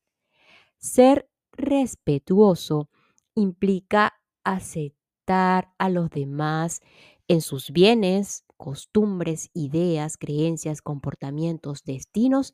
Ser 0.77 1.29
respetuoso 1.51 2.89
implica 3.35 4.13
aceptar 4.43 5.73
a 5.77 5.89
los 5.89 6.09
demás 6.09 6.81
en 7.27 7.41
sus 7.41 7.71
bienes, 7.71 8.45
costumbres, 8.57 9.49
ideas, 9.53 10.17
creencias, 10.17 10.81
comportamientos, 10.81 11.83
destinos 11.83 12.53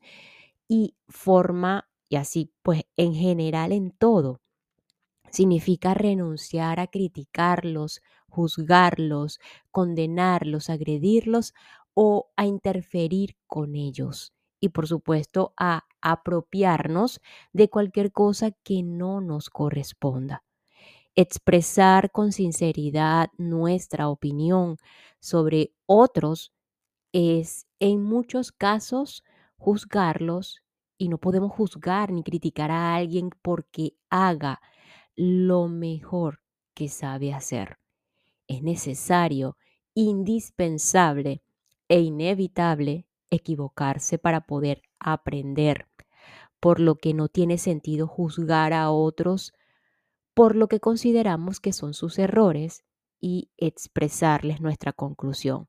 y 0.68 0.96
forma 1.08 1.88
y 2.12 2.16
así 2.16 2.52
pues 2.62 2.82
en 2.98 3.14
general 3.14 3.72
en 3.72 3.90
todo. 3.90 4.42
Significa 5.30 5.94
renunciar 5.94 6.80
a 6.80 6.86
criticarlos, 6.88 8.02
juzgarlos, 8.28 9.40
condenarlos, 9.70 10.70
agredirlos 10.70 11.54
o 11.94 12.30
a 12.36 12.46
interferir 12.46 13.36
con 13.46 13.74
ellos. 13.76 14.32
Y 14.60 14.70
por 14.70 14.86
supuesto 14.86 15.54
a 15.58 15.84
apropiarnos 16.02 17.20
de 17.52 17.70
cualquier 17.70 18.12
cosa 18.12 18.50
que 18.52 18.82
no 18.82 19.20
nos 19.20 19.50
corresponda. 19.50 20.44
Expresar 21.14 22.10
con 22.12 22.32
sinceridad 22.32 23.30
nuestra 23.38 24.08
opinión 24.08 24.78
sobre 25.20 25.72
otros 25.86 26.52
es 27.12 27.66
en 27.80 28.02
muchos 28.02 28.52
casos 28.52 29.24
juzgarlos 29.58 30.62
y 31.02 31.08
no 31.08 31.18
podemos 31.18 31.50
juzgar 31.50 32.12
ni 32.12 32.22
criticar 32.22 32.70
a 32.70 32.94
alguien 32.94 33.30
porque 33.42 33.96
haga 34.08 34.60
lo 35.16 35.66
mejor 35.66 36.44
que 36.74 36.88
sabe 36.88 37.34
hacer. 37.34 37.80
Es 38.46 38.62
necesario, 38.62 39.56
indispensable 39.94 41.42
e 41.88 41.98
inevitable 41.98 43.08
equivocarse 43.30 44.16
para 44.16 44.42
poder 44.46 44.82
aprender, 45.00 45.88
por 46.60 46.78
lo 46.78 46.94
que 46.94 47.14
no 47.14 47.26
tiene 47.26 47.58
sentido 47.58 48.06
juzgar 48.06 48.72
a 48.72 48.92
otros 48.92 49.54
por 50.34 50.54
lo 50.54 50.68
que 50.68 50.78
consideramos 50.78 51.58
que 51.58 51.72
son 51.72 51.94
sus 51.94 52.16
errores 52.20 52.84
y 53.20 53.50
expresarles 53.56 54.60
nuestra 54.60 54.92
conclusión. 54.92 55.68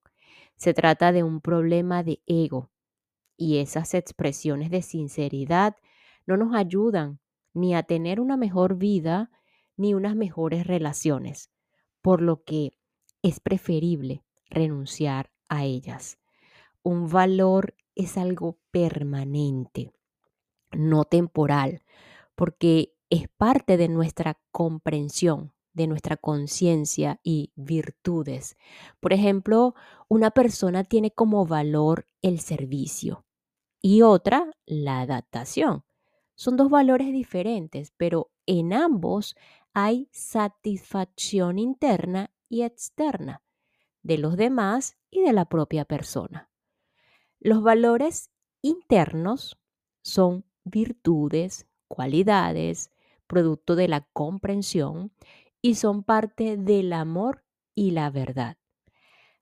Se 0.57 0.75
trata 0.75 1.11
de 1.11 1.23
un 1.23 1.41
problema 1.41 2.03
de 2.03 2.21
ego 2.27 2.69
y 3.37 3.57
esas 3.57 3.93
expresiones 3.93 4.69
de 4.69 4.81
sinceridad 4.81 5.75
no 6.25 6.37
nos 6.37 6.55
ayudan 6.55 7.19
ni 7.53 7.75
a 7.75 7.83
tener 7.83 8.19
una 8.19 8.37
mejor 8.37 8.77
vida 8.77 9.31
ni 9.77 9.93
unas 9.93 10.15
mejores 10.15 10.65
relaciones, 10.67 11.51
por 12.01 12.21
lo 12.21 12.43
que 12.43 12.71
es 13.21 13.39
preferible 13.39 14.23
renunciar 14.49 15.31
a 15.49 15.63
ellas. 15.63 16.19
Un 16.83 17.09
valor 17.09 17.75
es 17.95 18.17
algo 18.17 18.59
permanente, 18.71 19.91
no 20.71 21.05
temporal, 21.05 21.83
porque 22.35 22.93
es 23.09 23.27
parte 23.29 23.77
de 23.77 23.87
nuestra 23.87 24.39
comprensión, 24.51 25.53
de 25.73 25.87
nuestra 25.87 26.17
conciencia 26.17 27.19
y 27.23 27.51
virtudes. 27.55 28.57
Por 28.99 29.13
ejemplo, 29.13 29.75
una 30.07 30.31
persona 30.31 30.83
tiene 30.83 31.11
como 31.11 31.45
valor 31.45 32.05
el 32.21 32.39
servicio, 32.39 33.25
y 33.81 34.01
otra 34.01 34.49
la 34.65 35.01
adaptación. 35.01 35.83
Son 36.35 36.57
dos 36.57 36.69
valores 36.69 37.11
diferentes, 37.11 37.93
pero 37.97 38.31
en 38.45 38.73
ambos 38.73 39.35
hay 39.73 40.09
satisfacción 40.11 41.59
interna 41.59 42.31
y 42.49 42.63
externa 42.63 43.43
de 44.01 44.17
los 44.17 44.37
demás 44.37 44.97
y 45.09 45.21
de 45.21 45.33
la 45.33 45.45
propia 45.45 45.85
persona. 45.85 46.49
Los 47.39 47.61
valores 47.61 48.29
internos 48.61 49.57
son 50.01 50.45
virtudes, 50.63 51.67
cualidades, 51.87 52.89
producto 53.27 53.75
de 53.75 53.87
la 53.87 54.07
comprensión 54.13 55.11
y 55.63 55.75
son 55.75 56.03
parte 56.03 56.57
del 56.57 56.91
amor 56.91 57.45
y 57.73 57.91
la 57.91 58.09
verdad. 58.09 58.57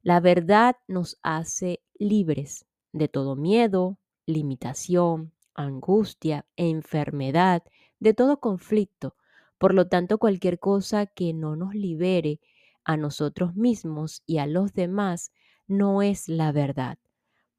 La 0.04 0.20
verdad 0.20 0.76
nos 0.88 1.18
hace 1.24 1.82
libres 1.98 2.68
de 2.94 3.08
todo 3.08 3.36
miedo, 3.36 3.98
limitación, 4.28 5.34
angustia, 5.56 6.46
enfermedad, 6.56 7.64
de 8.00 8.14
todo 8.14 8.40
conflicto. 8.40 9.16
Por 9.58 9.74
lo 9.74 9.88
tanto, 9.88 10.20
cualquier 10.20 10.60
cosa 10.60 11.08
que 11.08 11.34
no 11.34 11.56
nos 11.56 11.74
libere 11.74 12.40
a 12.84 12.98
nosotros 12.98 13.56
mismos 13.56 14.22
y 14.28 14.38
a 14.38 14.46
los 14.46 14.74
demás 14.74 15.32
no 15.66 16.04
es 16.04 16.30
la 16.30 16.52
verdad. 16.52 17.00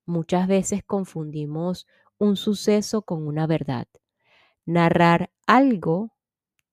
Muchas 0.07 0.47
veces 0.47 0.85
confundimos 0.85 1.89
un 2.17 2.37
suceso 2.37 3.03
con 3.03 3.27
una 3.27 3.49
verdad. 3.49 3.89
Narrar 4.67 5.33
algo 5.49 6.13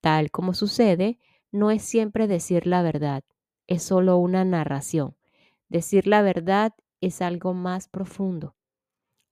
tal 0.01 0.29
como 0.29 0.53
sucede 0.53 1.17
no 1.51 1.71
es 1.71 1.83
siempre 1.83 2.27
decir 2.27 2.67
la 2.67 2.81
verdad, 2.81 3.23
es 3.67 3.83
solo 3.83 4.17
una 4.17 4.45
narración. 4.45 5.15
Decir 5.69 6.07
la 6.07 6.21
verdad 6.21 6.73
es 7.01 7.21
algo 7.21 7.53
más 7.53 7.87
profundo. 7.87 8.55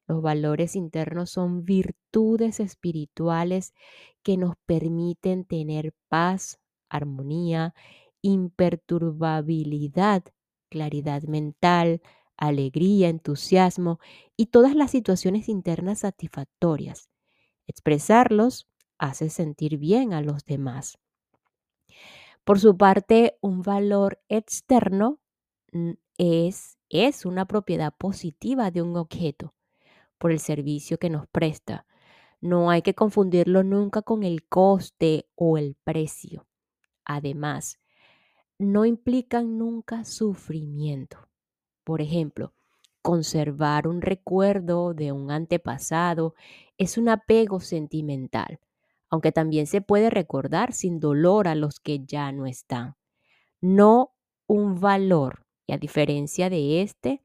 Los 0.07 0.21
valores 0.21 0.75
internos 0.75 1.31
son 1.31 1.65
virtudes 1.65 2.59
espirituales 2.59 3.73
que 4.23 4.37
nos 4.37 4.55
permiten 4.65 5.45
tener 5.45 5.93
paz, 6.07 6.59
armonía, 6.89 7.73
imperturbabilidad, 8.21 10.23
claridad 10.69 11.23
mental, 11.23 12.01
alegría, 12.37 13.09
entusiasmo 13.09 13.99
y 14.37 14.45
todas 14.47 14.75
las 14.75 14.91
situaciones 14.91 15.49
internas 15.49 15.99
satisfactorias. 15.99 17.09
Expresarlos 17.67 18.67
hace 18.99 19.29
sentir 19.29 19.77
bien 19.77 20.13
a 20.13 20.21
los 20.21 20.45
demás. 20.45 20.97
Por 22.47 22.61
su 22.61 22.77
parte, 22.77 23.37
un 23.41 23.61
valor 23.61 24.21
externo 24.29 25.19
mm, 25.73 25.91
es, 26.17 26.77
es 26.87 27.25
una 27.25 27.45
propiedad 27.45 27.93
positiva 27.93 28.71
de 28.71 28.81
un 28.81 28.95
objeto 28.95 29.53
por 30.17 30.31
el 30.31 30.39
servicio 30.39 30.97
que 30.97 31.09
nos 31.09 31.27
presta. 31.27 31.85
No 32.39 32.69
hay 32.69 32.83
que 32.83 32.95
confundirlo 32.95 33.65
nunca 33.65 34.01
con 34.01 34.23
el 34.23 34.47
coste 34.47 35.27
o 35.35 35.57
el 35.57 35.75
precio. 35.83 36.47
Además, 37.03 37.81
no 38.57 38.85
implican 38.85 39.57
nunca 39.57 40.05
sufrimiento. 40.05 41.27
Por 41.83 41.99
ejemplo, 41.99 42.53
conservar 43.01 43.89
un 43.89 44.01
recuerdo 44.01 44.93
de 44.93 45.11
un 45.11 45.31
antepasado 45.31 46.33
es 46.77 46.97
un 46.97 47.09
apego 47.09 47.59
sentimental, 47.59 48.61
aunque 49.09 49.31
también 49.31 49.67
se 49.67 49.81
puede 49.81 50.09
recordar 50.09 50.73
sin 50.73 50.99
dolor 50.99 51.47
a 51.47 51.55
los 51.55 51.79
que 51.79 52.05
ya 52.05 52.31
no 52.31 52.45
están. 52.45 52.95
No 53.61 54.13
un 54.47 54.79
valor, 54.79 55.45
y 55.65 55.73
a 55.73 55.77
diferencia 55.77 56.49
de 56.49 56.81
este, 56.81 57.21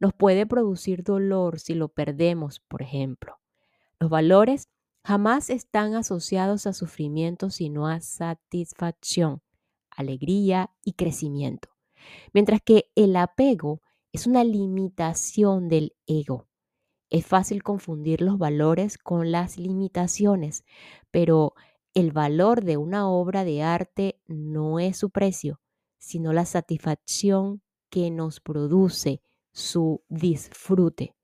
nos 0.00 0.12
puede 0.12 0.46
producir 0.46 1.02
dolor 1.02 1.60
si 1.60 1.74
lo 1.74 1.88
perdemos, 1.88 2.60
por 2.60 2.82
ejemplo. 2.82 3.38
Los 3.98 4.10
valores 4.10 4.68
jamás 5.02 5.50
están 5.50 5.94
asociados 5.94 6.66
a 6.66 6.72
sufrimiento, 6.72 7.50
sino 7.50 7.86
a 7.86 8.00
satisfacción, 8.00 9.42
alegría 9.90 10.70
y 10.84 10.94
crecimiento. 10.94 11.68
Mientras 12.32 12.60
que 12.62 12.90
el 12.94 13.16
apego 13.16 13.80
es 14.12 14.26
una 14.26 14.44
limitación 14.44 15.68
del 15.68 15.94
ego. 16.06 16.46
Es 17.14 17.24
fácil 17.24 17.62
confundir 17.62 18.22
los 18.22 18.38
valores 18.38 18.98
con 18.98 19.30
las 19.30 19.56
limitaciones, 19.56 20.64
pero 21.12 21.54
el 21.94 22.10
valor 22.10 22.64
de 22.64 22.76
una 22.76 23.08
obra 23.08 23.44
de 23.44 23.62
arte 23.62 24.18
no 24.26 24.80
es 24.80 24.96
su 24.96 25.10
precio, 25.10 25.60
sino 25.96 26.32
la 26.32 26.44
satisfacción 26.44 27.62
que 27.88 28.10
nos 28.10 28.40
produce 28.40 29.22
su 29.52 30.02
disfrute. 30.08 31.14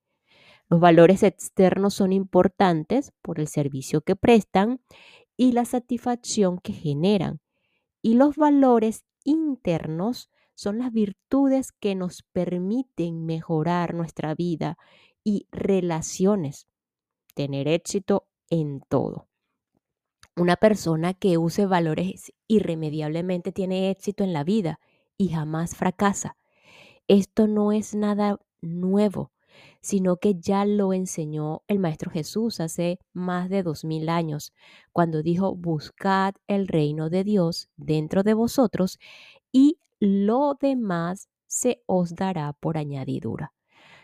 Los 0.68 0.78
valores 0.78 1.24
externos 1.24 1.94
son 1.94 2.12
importantes 2.12 3.12
por 3.20 3.40
el 3.40 3.48
servicio 3.48 4.00
que 4.02 4.14
prestan 4.14 4.80
y 5.36 5.50
la 5.50 5.64
satisfacción 5.64 6.58
que 6.58 6.72
generan. 6.72 7.40
Y 8.00 8.14
los 8.14 8.36
valores 8.36 9.02
internos 9.24 10.30
son 10.54 10.78
las 10.78 10.92
virtudes 10.92 11.72
que 11.72 11.96
nos 11.96 12.22
permiten 12.22 13.26
mejorar 13.26 13.92
nuestra 13.92 14.36
vida 14.36 14.78
y 15.24 15.46
relaciones, 15.50 16.66
tener 17.34 17.68
éxito 17.68 18.28
en 18.48 18.80
todo. 18.88 19.28
Una 20.36 20.56
persona 20.56 21.14
que 21.14 21.38
use 21.38 21.66
valores 21.66 22.32
irremediablemente 22.48 23.52
tiene 23.52 23.90
éxito 23.90 24.24
en 24.24 24.32
la 24.32 24.44
vida 24.44 24.80
y 25.16 25.28
jamás 25.28 25.76
fracasa. 25.76 26.36
Esto 27.08 27.46
no 27.46 27.72
es 27.72 27.94
nada 27.94 28.38
nuevo, 28.62 29.32
sino 29.80 30.16
que 30.16 30.36
ya 30.36 30.64
lo 30.64 30.92
enseñó 30.92 31.62
el 31.66 31.78
Maestro 31.78 32.10
Jesús 32.10 32.60
hace 32.60 32.98
más 33.12 33.48
de 33.50 33.62
dos 33.62 33.84
mil 33.84 34.08
años, 34.08 34.52
cuando 34.92 35.22
dijo, 35.22 35.54
buscad 35.54 36.34
el 36.46 36.68
reino 36.68 37.10
de 37.10 37.24
Dios 37.24 37.68
dentro 37.76 38.22
de 38.22 38.34
vosotros 38.34 38.98
y 39.52 39.78
lo 39.98 40.56
demás 40.60 41.28
se 41.46 41.82
os 41.86 42.14
dará 42.14 42.52
por 42.52 42.78
añadidura. 42.78 43.52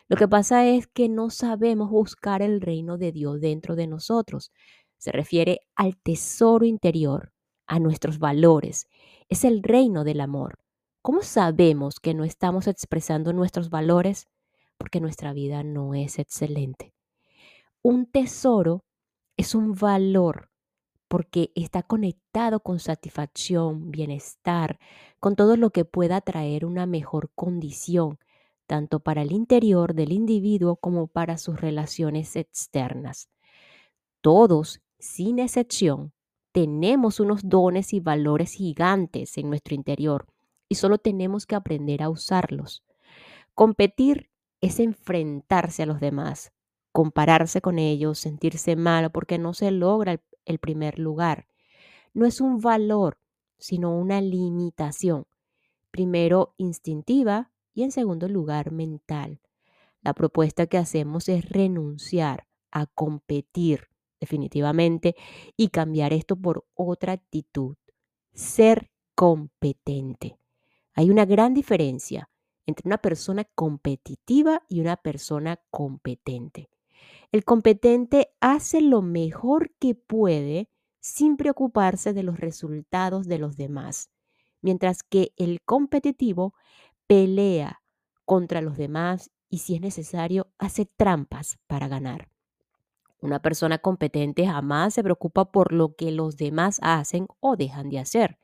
Lo 0.09 0.16
que 0.16 0.29
pasa 0.29 0.66
es 0.66 0.87
que 0.87 1.09
no 1.09 1.31
sabemos 1.31 1.90
buscar 1.90 2.42
el 2.42 2.61
reino 2.61 2.97
de 2.97 3.12
Dios 3.12 3.40
dentro 3.40 3.75
de 3.75 3.87
nosotros. 3.87 4.53
Se 4.99 5.11
refiere 5.11 5.61
al 5.75 5.97
tesoro 5.97 6.64
interior, 6.64 7.33
a 7.66 7.81
nuestros 7.81 8.19
valores. 8.19 8.87
Es 9.29 9.45
el 9.45 9.62
reino 9.62 10.05
del 10.05 10.21
amor. 10.21 10.59
¿Cómo 11.03 11.23
sabemos 11.23 12.01
que 12.01 12.14
no 12.14 12.25
estamos 12.25 12.66
expresando 12.66 13.33
nuestros 13.33 13.71
valores? 13.71 14.27
Porque 14.79 15.01
nuestra 15.01 15.33
vida 15.33 15.62
no 15.64 15.95
es 15.95 16.19
excelente. 16.19 16.92
Un 17.83 18.07
tesoro 18.07 18.85
es 19.37 19.55
un 19.55 19.75
valor 19.75 20.51
porque 21.09 21.53
está 21.55 21.83
conectado 21.83 22.61
con 22.61 22.81
satisfacción, 22.81 23.90
bienestar, 23.90 24.79
con 25.21 25.37
todo 25.37 25.57
lo 25.57 25.71
que 25.71 25.85
pueda 25.85 26.21
traer 26.21 26.64
una 26.64 26.87
mejor 26.87 27.31
condición, 27.35 28.19
tanto 28.67 29.01
para 29.01 29.23
el 29.23 29.33
interior 29.33 29.95
del 29.95 30.13
individuo 30.13 30.77
como 30.77 31.07
para 31.07 31.39
sus 31.39 31.61
relaciones 31.61 32.37
externas. 32.37 33.29
Todos, 34.21 34.81
sin 34.99 35.39
excepción, 35.39 36.13
tenemos 36.53 37.21
unos 37.21 37.49
dones 37.49 37.93
y 37.93 38.01
valores 38.01 38.53
gigantes 38.53 39.37
en 39.39 39.49
nuestro 39.49 39.75
interior 39.75 40.27
y 40.69 40.77
solo 40.77 40.99
tenemos 40.99 41.47
que 41.47 41.55
aprender 41.55 42.03
a 42.03 42.09
usarlos. 42.09 42.83
Competir 43.55 44.31
es 44.61 44.81
enfrentarse 44.81 45.83
a 45.83 45.87
los 45.87 46.01
demás, 46.01 46.53
compararse 46.93 47.61
con 47.61 47.79
ellos, 47.79 48.19
sentirse 48.19 48.75
mal 48.75 49.11
porque 49.11 49.39
no 49.39 49.55
se 49.55 49.71
logra 49.71 50.21
el, 50.45 50.59
primer 50.59 50.99
lugar. 50.99 51.47
No 52.15 52.25
es 52.27 52.41
un 52.41 52.59
valor, 52.61 53.19
sino 53.59 53.95
una 53.95 54.21
limitación. 54.21 55.27
Primero 55.91 56.55
instintiva 56.57 57.51
y 57.77 57.85
en 57.85 57.93
segundo 57.93 58.27
lugar 58.27 58.73
mental. 58.73 59.39
La 60.01 60.15
propuesta 60.15 60.67
que 60.67 60.79
hacemos 60.79 61.29
es 61.29 61.49
renunciar 61.49 62.49
a 62.73 62.87
competir 62.87 63.89
definitivamente 64.19 65.15
y 65.57 65.69
cambiar 65.69 66.15
esto 66.15 66.37
por 66.37 66.67
otra 66.75 67.12
actitud, 67.12 67.77
ser 68.33 68.91
competente. 69.15 70.39
Hay 70.95 71.11
una 71.11 71.27
gran 71.27 71.53
diferencia 71.53 72.31
entre 72.65 72.89
una 72.89 72.99
persona 72.99 73.45
competitiva 73.55 74.62
y 74.69 74.81
una 74.81 74.97
persona 74.97 75.61
competente. 75.71 76.71
El 77.31 77.45
competente 77.45 78.31
hace 78.41 78.81
lo 78.81 79.03
mejor 79.03 79.73
que 79.79 79.95
puede 79.95 80.71
sin 80.99 81.37
preocuparse 81.37 82.15
de 82.15 82.23
los 82.23 82.41
resultados 82.41 83.29
de 83.29 83.39
los 83.39 83.57
demás, 83.57 84.11
mientras 84.62 85.03
que 85.03 85.33
el 85.37 85.61
competitivo 85.62 86.55
pelea 87.07 87.83
contra 88.25 88.61
los 88.61 88.77
demás 88.77 89.31
y 89.49 89.59
si 89.59 89.75
es 89.75 89.81
necesario 89.81 90.49
hace 90.59 90.87
trampas 90.87 91.59
para 91.66 91.88
ganar. 91.88 92.29
Una 93.21 93.40
persona 93.40 93.79
competente 93.79 94.47
jamás 94.47 94.95
se 94.95 95.03
preocupa 95.03 95.51
por 95.51 95.73
lo 95.73 95.95
que 95.97 96.11
los 96.12 96.37
demás 96.37 96.79
hacen 96.83 97.29
o 97.40 97.57
dejan 97.57 97.88
de 97.88 97.99
hacer 97.99 98.38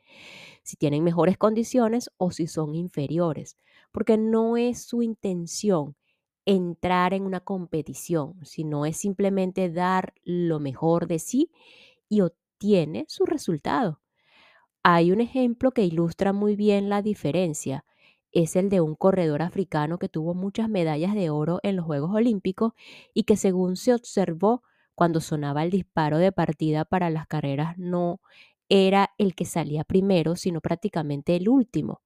si 0.63 0.77
tienen 0.77 1.05
mejores 1.05 1.39
condiciones 1.39 2.11
o 2.19 2.31
si 2.31 2.47
son 2.47 2.75
inferiores, 2.75 3.57
porque 3.93 4.17
no 4.19 4.57
es 4.57 4.83
su 4.83 5.03
intención 5.03 5.97
entrar 6.47 7.15
en 7.15 7.25
una 7.25 7.41
competición, 7.41 8.35
sino 8.45 8.87
es 8.87 8.97
simplemente 8.97 9.71
dar 9.71 10.15
lo 10.25 10.61
mejor 10.61 11.07
de 11.07 11.19
sí 11.19 11.51
y 12.09 12.21
obtiene 12.23 13.05
su 13.09 13.25
resultado. 13.25 14.01
Hay 14.83 15.13
un 15.13 15.21
ejemplo 15.21 15.73
que 15.73 15.85
ilustra 15.85 16.33
muy 16.33 16.57
bien 16.57 16.89
la 16.89 17.03
diferencia. 17.03 17.85
Es 18.33 18.57
el 18.57 18.71
de 18.71 18.81
un 18.81 18.95
corredor 18.95 19.43
africano 19.43 19.99
que 19.99 20.09
tuvo 20.09 20.35
muchas 20.35 20.69
medallas 20.69 21.15
de 21.15 21.29
oro 21.31 21.61
en 21.63 21.77
los 21.77 21.85
Juegos 21.85 22.15
Olímpicos 22.15 22.73
y 23.13 23.25
que 23.25 23.37
según 23.37 23.77
se 23.77 23.95
observó 23.95 24.63
cuando 24.95 25.21
sonaba 25.21 25.63
el 25.63 25.71
disparo 25.71 26.19
de 26.19 26.33
partida 26.33 26.85
para 26.87 27.11
las 27.11 27.27
carreras 27.27 27.77
no 27.79 28.21
era 28.71 29.11
el 29.19 29.35
que 29.35 29.45
salía 29.45 29.85
primero, 29.85 30.35
sino 30.37 30.63
prácticamente 30.63 31.37
el 31.37 31.49
último. 31.49 32.01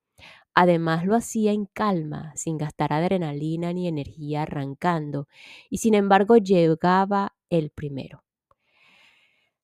Además 0.54 1.06
lo 1.06 1.14
hacía 1.16 1.52
en 1.52 1.66
calma, 1.66 2.32
sin 2.36 2.58
gastar 2.58 2.92
adrenalina 2.92 3.72
ni 3.72 3.88
energía 3.88 4.42
arrancando, 4.42 5.28
y 5.70 5.78
sin 5.78 5.94
embargo 5.94 6.38
llegaba 6.38 7.36
el 7.50 7.70
primero. 7.70 8.24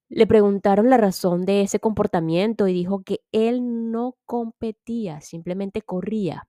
Le 0.09 0.27
preguntaron 0.29 0.91
la 0.91 0.97
razón 0.97 1.45
de 1.45 1.63
ese 1.63 1.81
comportamiento 1.81 2.69
y 2.69 2.73
dijo 2.73 3.03
que 3.03 3.21
él 3.33 3.91
no 3.91 4.17
competía, 4.27 5.21
simplemente 5.21 5.83
corría 5.83 6.49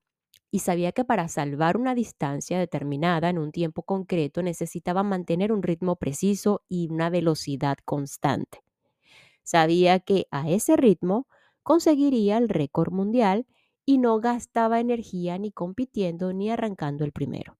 y 0.54 0.60
sabía 0.60 0.92
que 0.92 1.04
para 1.04 1.26
salvar 1.26 1.76
una 1.76 1.96
distancia 1.96 2.60
determinada 2.60 3.28
en 3.28 3.38
un 3.38 3.50
tiempo 3.50 3.82
concreto 3.82 4.40
necesitaba 4.40 5.02
mantener 5.02 5.50
un 5.50 5.64
ritmo 5.64 5.96
preciso 5.96 6.62
y 6.68 6.86
una 6.92 7.10
velocidad 7.10 7.76
constante. 7.84 8.60
Sabía 9.42 10.00
que 10.00 10.26
a 10.30 10.48
ese 10.48 10.76
ritmo 10.76 11.28
conseguiría 11.64 12.38
el 12.38 12.48
récord 12.48 12.92
mundial 12.92 13.46
y 13.84 13.98
no 13.98 14.20
gastaba 14.20 14.80
energía 14.80 15.38
ni 15.38 15.50
compitiendo 15.52 16.32
ni 16.32 16.50
arrancando 16.50 17.04
el 17.04 17.12
primero. 17.12 17.58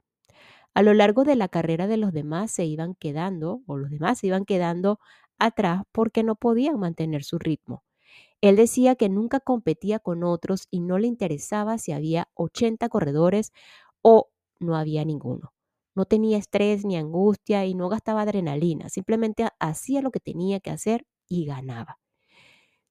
A 0.75 0.83
lo 0.83 0.95
largo 0.95 1.25
de 1.25 1.37
la 1.37 1.49
carrera 1.49 1.89
de 1.89 1.97
los 1.97 2.13
demás 2.13 2.53
se 2.53 2.67
iban 2.67 2.95
quedando, 2.95 3.63
o 3.67 3.77
los 3.77 3.91
demás 3.91 4.21
se 4.21 4.29
iban 4.29 4.45
quedando 4.45 5.01
atrás 5.39 5.83
porque 5.93 6.23
no 6.23 6.37
podían 6.37 6.79
mantener 6.81 7.25
su 7.25 7.39
ritmo. 7.39 7.83
Él 8.41 8.57
decía 8.57 8.95
que 8.97 9.09
nunca 9.09 9.41
competía 9.41 9.99
con 9.99 10.23
otros 10.25 10.69
y 10.71 10.81
no 10.81 10.99
le 10.99 11.07
interesaba 11.09 11.79
si 11.79 11.93
había 11.93 12.29
80 12.35 12.89
corredores 12.89 13.53
o 14.03 14.31
no 14.61 14.77
había 14.77 15.05
ninguno. 15.05 15.53
No 15.95 16.05
tenía 16.07 16.39
estrés 16.39 16.85
ni 16.85 16.97
angustia 16.97 17.65
y 17.67 17.75
no 17.75 17.89
gastaba 17.89 18.23
adrenalina, 18.23 18.89
simplemente 18.89 19.49
hacía 19.61 20.03
lo 20.03 20.11
que 20.11 20.21
tenía 20.21 20.61
que 20.61 20.71
hacer 20.71 21.07
y 21.29 21.47
ganaba. 21.47 21.99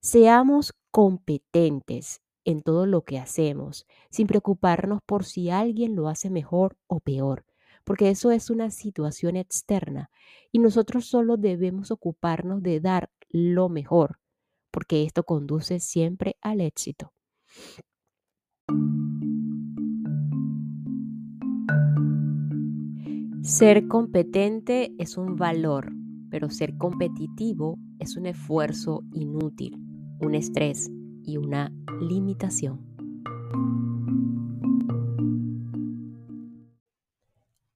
Seamos 0.00 0.74
competentes 0.90 2.20
en 2.44 2.62
todo 2.62 2.86
lo 2.86 3.04
que 3.04 3.18
hacemos, 3.18 3.86
sin 4.10 4.26
preocuparnos 4.26 5.00
por 5.04 5.24
si 5.24 5.50
alguien 5.50 5.96
lo 5.96 6.08
hace 6.08 6.30
mejor 6.30 6.76
o 6.86 7.00
peor, 7.00 7.44
porque 7.84 8.10
eso 8.10 8.30
es 8.30 8.50
una 8.50 8.70
situación 8.70 9.36
externa 9.36 10.10
y 10.52 10.58
nosotros 10.58 11.06
solo 11.06 11.36
debemos 11.36 11.90
ocuparnos 11.90 12.62
de 12.62 12.80
dar 12.80 13.10
lo 13.30 13.68
mejor, 13.68 14.18
porque 14.74 15.04
esto 15.04 15.22
conduce 15.22 15.78
siempre 15.78 16.36
al 16.42 16.60
éxito. 16.60 17.12
Ser 23.44 23.86
competente 23.86 24.92
es 24.98 25.16
un 25.16 25.36
valor, 25.36 25.92
pero 26.28 26.50
ser 26.50 26.76
competitivo 26.76 27.78
es 28.00 28.16
un 28.16 28.26
esfuerzo 28.26 29.04
inútil, 29.12 29.78
un 30.20 30.34
estrés 30.34 30.90
y 31.22 31.36
una 31.36 31.72
limitación. 32.00 32.80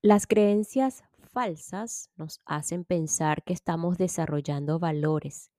Las 0.02 0.26
creencias 0.26 1.04
falsas 1.32 2.10
nos 2.16 2.40
hacen 2.44 2.82
pensar 2.82 3.44
que 3.44 3.52
estamos 3.52 3.98
desarrollando 3.98 4.80
valores, 4.80 5.52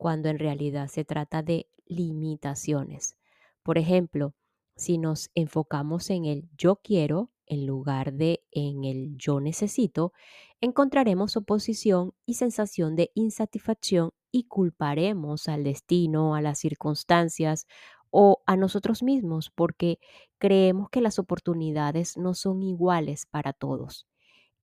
cuando 0.00 0.30
en 0.30 0.38
realidad 0.38 0.88
se 0.88 1.04
trata 1.04 1.42
de 1.42 1.68
limitaciones. 1.84 3.18
Por 3.62 3.76
ejemplo, 3.76 4.32
si 4.74 4.96
nos 4.96 5.28
enfocamos 5.34 6.08
en 6.08 6.24
el 6.24 6.48
yo 6.56 6.76
quiero 6.76 7.32
en 7.44 7.66
lugar 7.66 8.14
de 8.14 8.42
en 8.50 8.84
el 8.84 9.18
yo 9.18 9.40
necesito, 9.40 10.14
encontraremos 10.62 11.36
oposición 11.36 12.14
y 12.24 12.34
sensación 12.34 12.96
de 12.96 13.10
insatisfacción 13.14 14.12
y 14.32 14.44
culparemos 14.44 15.48
al 15.48 15.64
destino, 15.64 16.34
a 16.34 16.40
las 16.40 16.60
circunstancias 16.60 17.66
o 18.08 18.42
a 18.46 18.56
nosotros 18.56 19.02
mismos 19.02 19.50
porque 19.54 19.98
creemos 20.38 20.88
que 20.88 21.02
las 21.02 21.18
oportunidades 21.18 22.16
no 22.16 22.32
son 22.32 22.62
iguales 22.62 23.26
para 23.26 23.52
todos. 23.52 24.06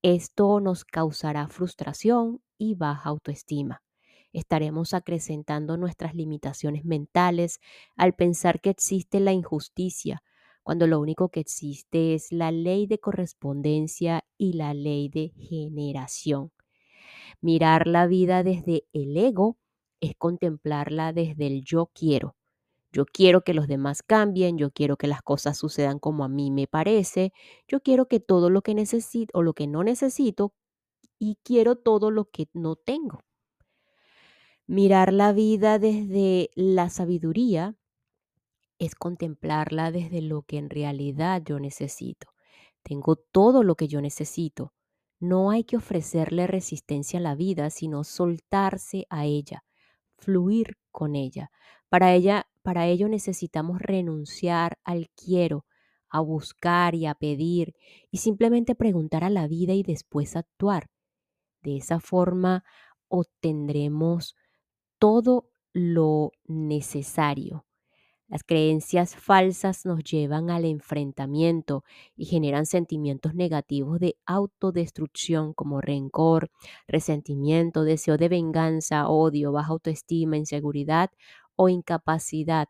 Esto 0.02 0.60
nos 0.62 0.84
causará 0.84 1.47
frustración 1.47 2.41
y 2.58 2.73
baja 2.73 3.10
autoestima. 3.10 3.84
Estaremos 4.34 4.94
acrecentando 4.94 5.78
nuestras 5.78 6.16
limitaciones 6.16 6.86
mentales 6.86 7.60
al 7.96 8.13
pensar 8.13 8.62
que 8.62 8.70
existe 8.70 9.20
la 9.20 9.34
injusticia, 9.34 10.24
cuando 10.63 10.88
lo 10.88 11.00
único 11.00 11.30
que 11.30 11.40
existe 11.40 12.13
es 12.13 12.32
la 12.32 12.52
ley 12.52 12.88
de 12.88 13.00
correspondencia 13.00 14.26
y 14.38 14.54
la 14.54 14.74
ley 14.74 15.10
de 15.10 15.30
generación. 15.40 16.52
Mirar 17.42 17.88
la 17.88 18.08
vida 18.08 18.44
desde 18.44 18.86
el 18.94 19.16
ego 19.18 19.58
es 20.02 20.13
contemplarla 20.18 21.13
desde 21.13 21.48
el 21.48 21.63
yo 21.63 21.90
quiero. 21.94 22.36
Yo 22.92 23.06
quiero 23.06 23.44
que 23.44 23.54
los 23.54 23.68
demás 23.68 24.04
cambien, 24.04 24.58
yo 24.58 24.72
quiero 24.72 24.98
que 24.98 25.08
las 25.08 25.22
cosas 25.22 25.58
sucedan 25.58 26.00
como 26.00 26.24
a 26.26 26.30
mí 26.30 26.52
me 26.52 26.68
parece, 26.68 27.34
yo 27.68 27.82
quiero 27.82 28.08
que 28.08 28.20
todo 28.20 28.50
lo 28.50 28.62
que 28.63 28.76
necesito 28.76 29.38
o 29.38 29.44
lo 29.44 29.54
que 29.54 29.68
no 29.68 29.84
necesito 29.84 30.54
y 31.20 31.38
quiero 31.44 31.78
todo 31.78 32.12
lo 32.12 32.26
que 32.32 32.48
no 32.54 32.76
tengo. 32.76 33.22
Mirar 34.69 35.13
la 35.13 35.32
vida 35.32 35.80
desde 35.80 36.49
la 36.53 36.89
sabiduría 36.89 37.77
es 38.80 38.95
contemplarla 38.95 39.91
desde 39.93 40.21
lo 40.21 40.41
que 40.41 40.58
en 40.58 40.69
realidad 40.69 41.41
yo 41.45 41.58
necesito. 41.58 42.27
Tengo 42.84 43.15
todo 43.15 43.63
lo 43.63 43.75
que 43.75 43.88
yo 43.88 44.01
necesito. 44.01 44.73
No 45.21 45.51
hay 45.51 45.63
que 45.63 45.77
ofrecerle 45.77 46.47
resistencia 46.47 47.19
a 47.19 47.21
la 47.21 47.34
vida, 47.34 47.69
sino 47.69 48.03
soltarse 48.03 49.08
a 49.10 49.23
ella, 49.23 49.63
fluir 50.17 50.77
con 50.91 51.15
ella. 51.15 51.49
Para 51.88 52.13
ella, 52.13 52.47
para 52.62 52.88
ello 52.88 53.08
necesitamos 53.08 53.82
renunciar 53.82 54.80
al 54.84 55.10
quiero, 55.12 55.65
a 56.10 56.19
buscar 56.19 56.93
y 56.93 57.06
a 57.06 57.15
pedir 57.15 57.73
y 58.12 58.17
simplemente 58.17 58.75
preguntar 58.75 59.23
a 59.23 59.30
la 59.30 59.47
vida 59.47 59.71
y 59.71 59.84
después 59.84 60.36
actuar. 60.36 60.89
De 61.62 61.77
esa 61.77 62.01
forma 62.01 62.65
obtendremos 63.08 64.36
todo 65.00 65.50
lo 65.74 66.32
necesario 66.46 67.68
las 68.30 68.44
creencias 68.44 69.16
falsas 69.16 69.86
nos 69.86 70.04
llevan 70.04 70.50
al 70.50 70.66
enfrentamiento 70.66 71.86
y 72.18 72.26
generan 72.26 72.66
sentimientos 72.66 73.34
negativos 73.36 74.02
de 74.02 74.18
autodestrucción 74.26 75.54
como 75.54 75.80
rencor, 75.80 76.52
resentimiento, 76.88 77.84
deseo 77.84 78.18
de 78.18 78.28
venganza, 78.28 79.08
odio, 79.08 79.54
baja 79.54 79.72
autoestima, 79.72 80.36
inseguridad 80.36 81.10
o 81.56 81.70
incapacidad, 81.70 82.68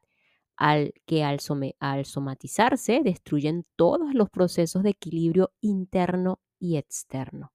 al 0.58 0.94
que 1.08 1.24
al, 1.24 1.40
al 1.80 2.06
somatizarse 2.06 3.02
destruyen 3.04 3.66
todos 3.76 4.14
los 4.14 4.30
procesos 4.30 4.84
de 4.84 4.92
equilibrio 4.92 5.52
interno 5.62 6.40
y 6.60 6.78
externo. 6.78 7.52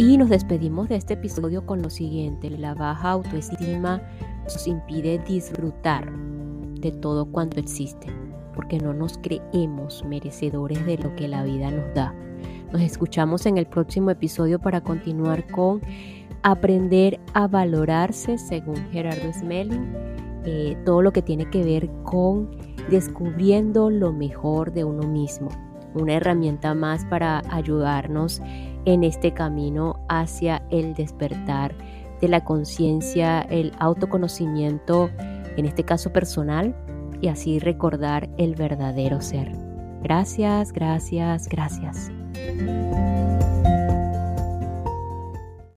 Y 0.00 0.16
nos 0.16 0.30
despedimos 0.30 0.88
de 0.88 0.96
este 0.96 1.12
episodio 1.12 1.66
con 1.66 1.82
lo 1.82 1.90
siguiente. 1.90 2.48
La 2.48 2.72
baja 2.72 3.10
autoestima 3.10 4.00
nos 4.44 4.66
impide 4.66 5.18
disfrutar 5.18 6.10
de 6.80 6.90
todo 6.90 7.26
cuanto 7.26 7.60
existe, 7.60 8.06
porque 8.54 8.78
no 8.78 8.94
nos 8.94 9.18
creemos 9.18 10.02
merecedores 10.06 10.86
de 10.86 10.96
lo 10.96 11.14
que 11.16 11.28
la 11.28 11.42
vida 11.44 11.70
nos 11.70 11.92
da. 11.92 12.14
Nos 12.72 12.80
escuchamos 12.80 13.44
en 13.44 13.58
el 13.58 13.66
próximo 13.66 14.10
episodio 14.10 14.58
para 14.58 14.80
continuar 14.80 15.46
con 15.48 15.82
aprender 16.42 17.20
a 17.34 17.46
valorarse 17.46 18.38
según 18.38 18.76
Gerardo 18.92 19.30
Smelling, 19.34 19.92
eh, 20.46 20.78
todo 20.86 21.02
lo 21.02 21.12
que 21.12 21.20
tiene 21.20 21.50
que 21.50 21.62
ver 21.62 21.90
con 22.04 22.48
descubriendo 22.88 23.90
lo 23.90 24.14
mejor 24.14 24.72
de 24.72 24.82
uno 24.82 25.06
mismo. 25.06 25.50
Una 25.92 26.14
herramienta 26.14 26.72
más 26.72 27.04
para 27.04 27.42
ayudarnos 27.50 28.40
en 28.84 29.04
este 29.04 29.32
camino 29.32 30.00
hacia 30.08 30.62
el 30.70 30.94
despertar 30.94 31.74
de 32.20 32.28
la 32.28 32.44
conciencia, 32.44 33.42
el 33.42 33.72
autoconocimiento, 33.78 35.10
en 35.56 35.64
este 35.64 35.84
caso 35.84 36.12
personal, 36.12 36.74
y 37.20 37.28
así 37.28 37.58
recordar 37.58 38.28
el 38.38 38.54
verdadero 38.54 39.20
ser. 39.20 39.52
Gracias, 40.02 40.72
gracias, 40.72 41.48
gracias. 41.48 42.10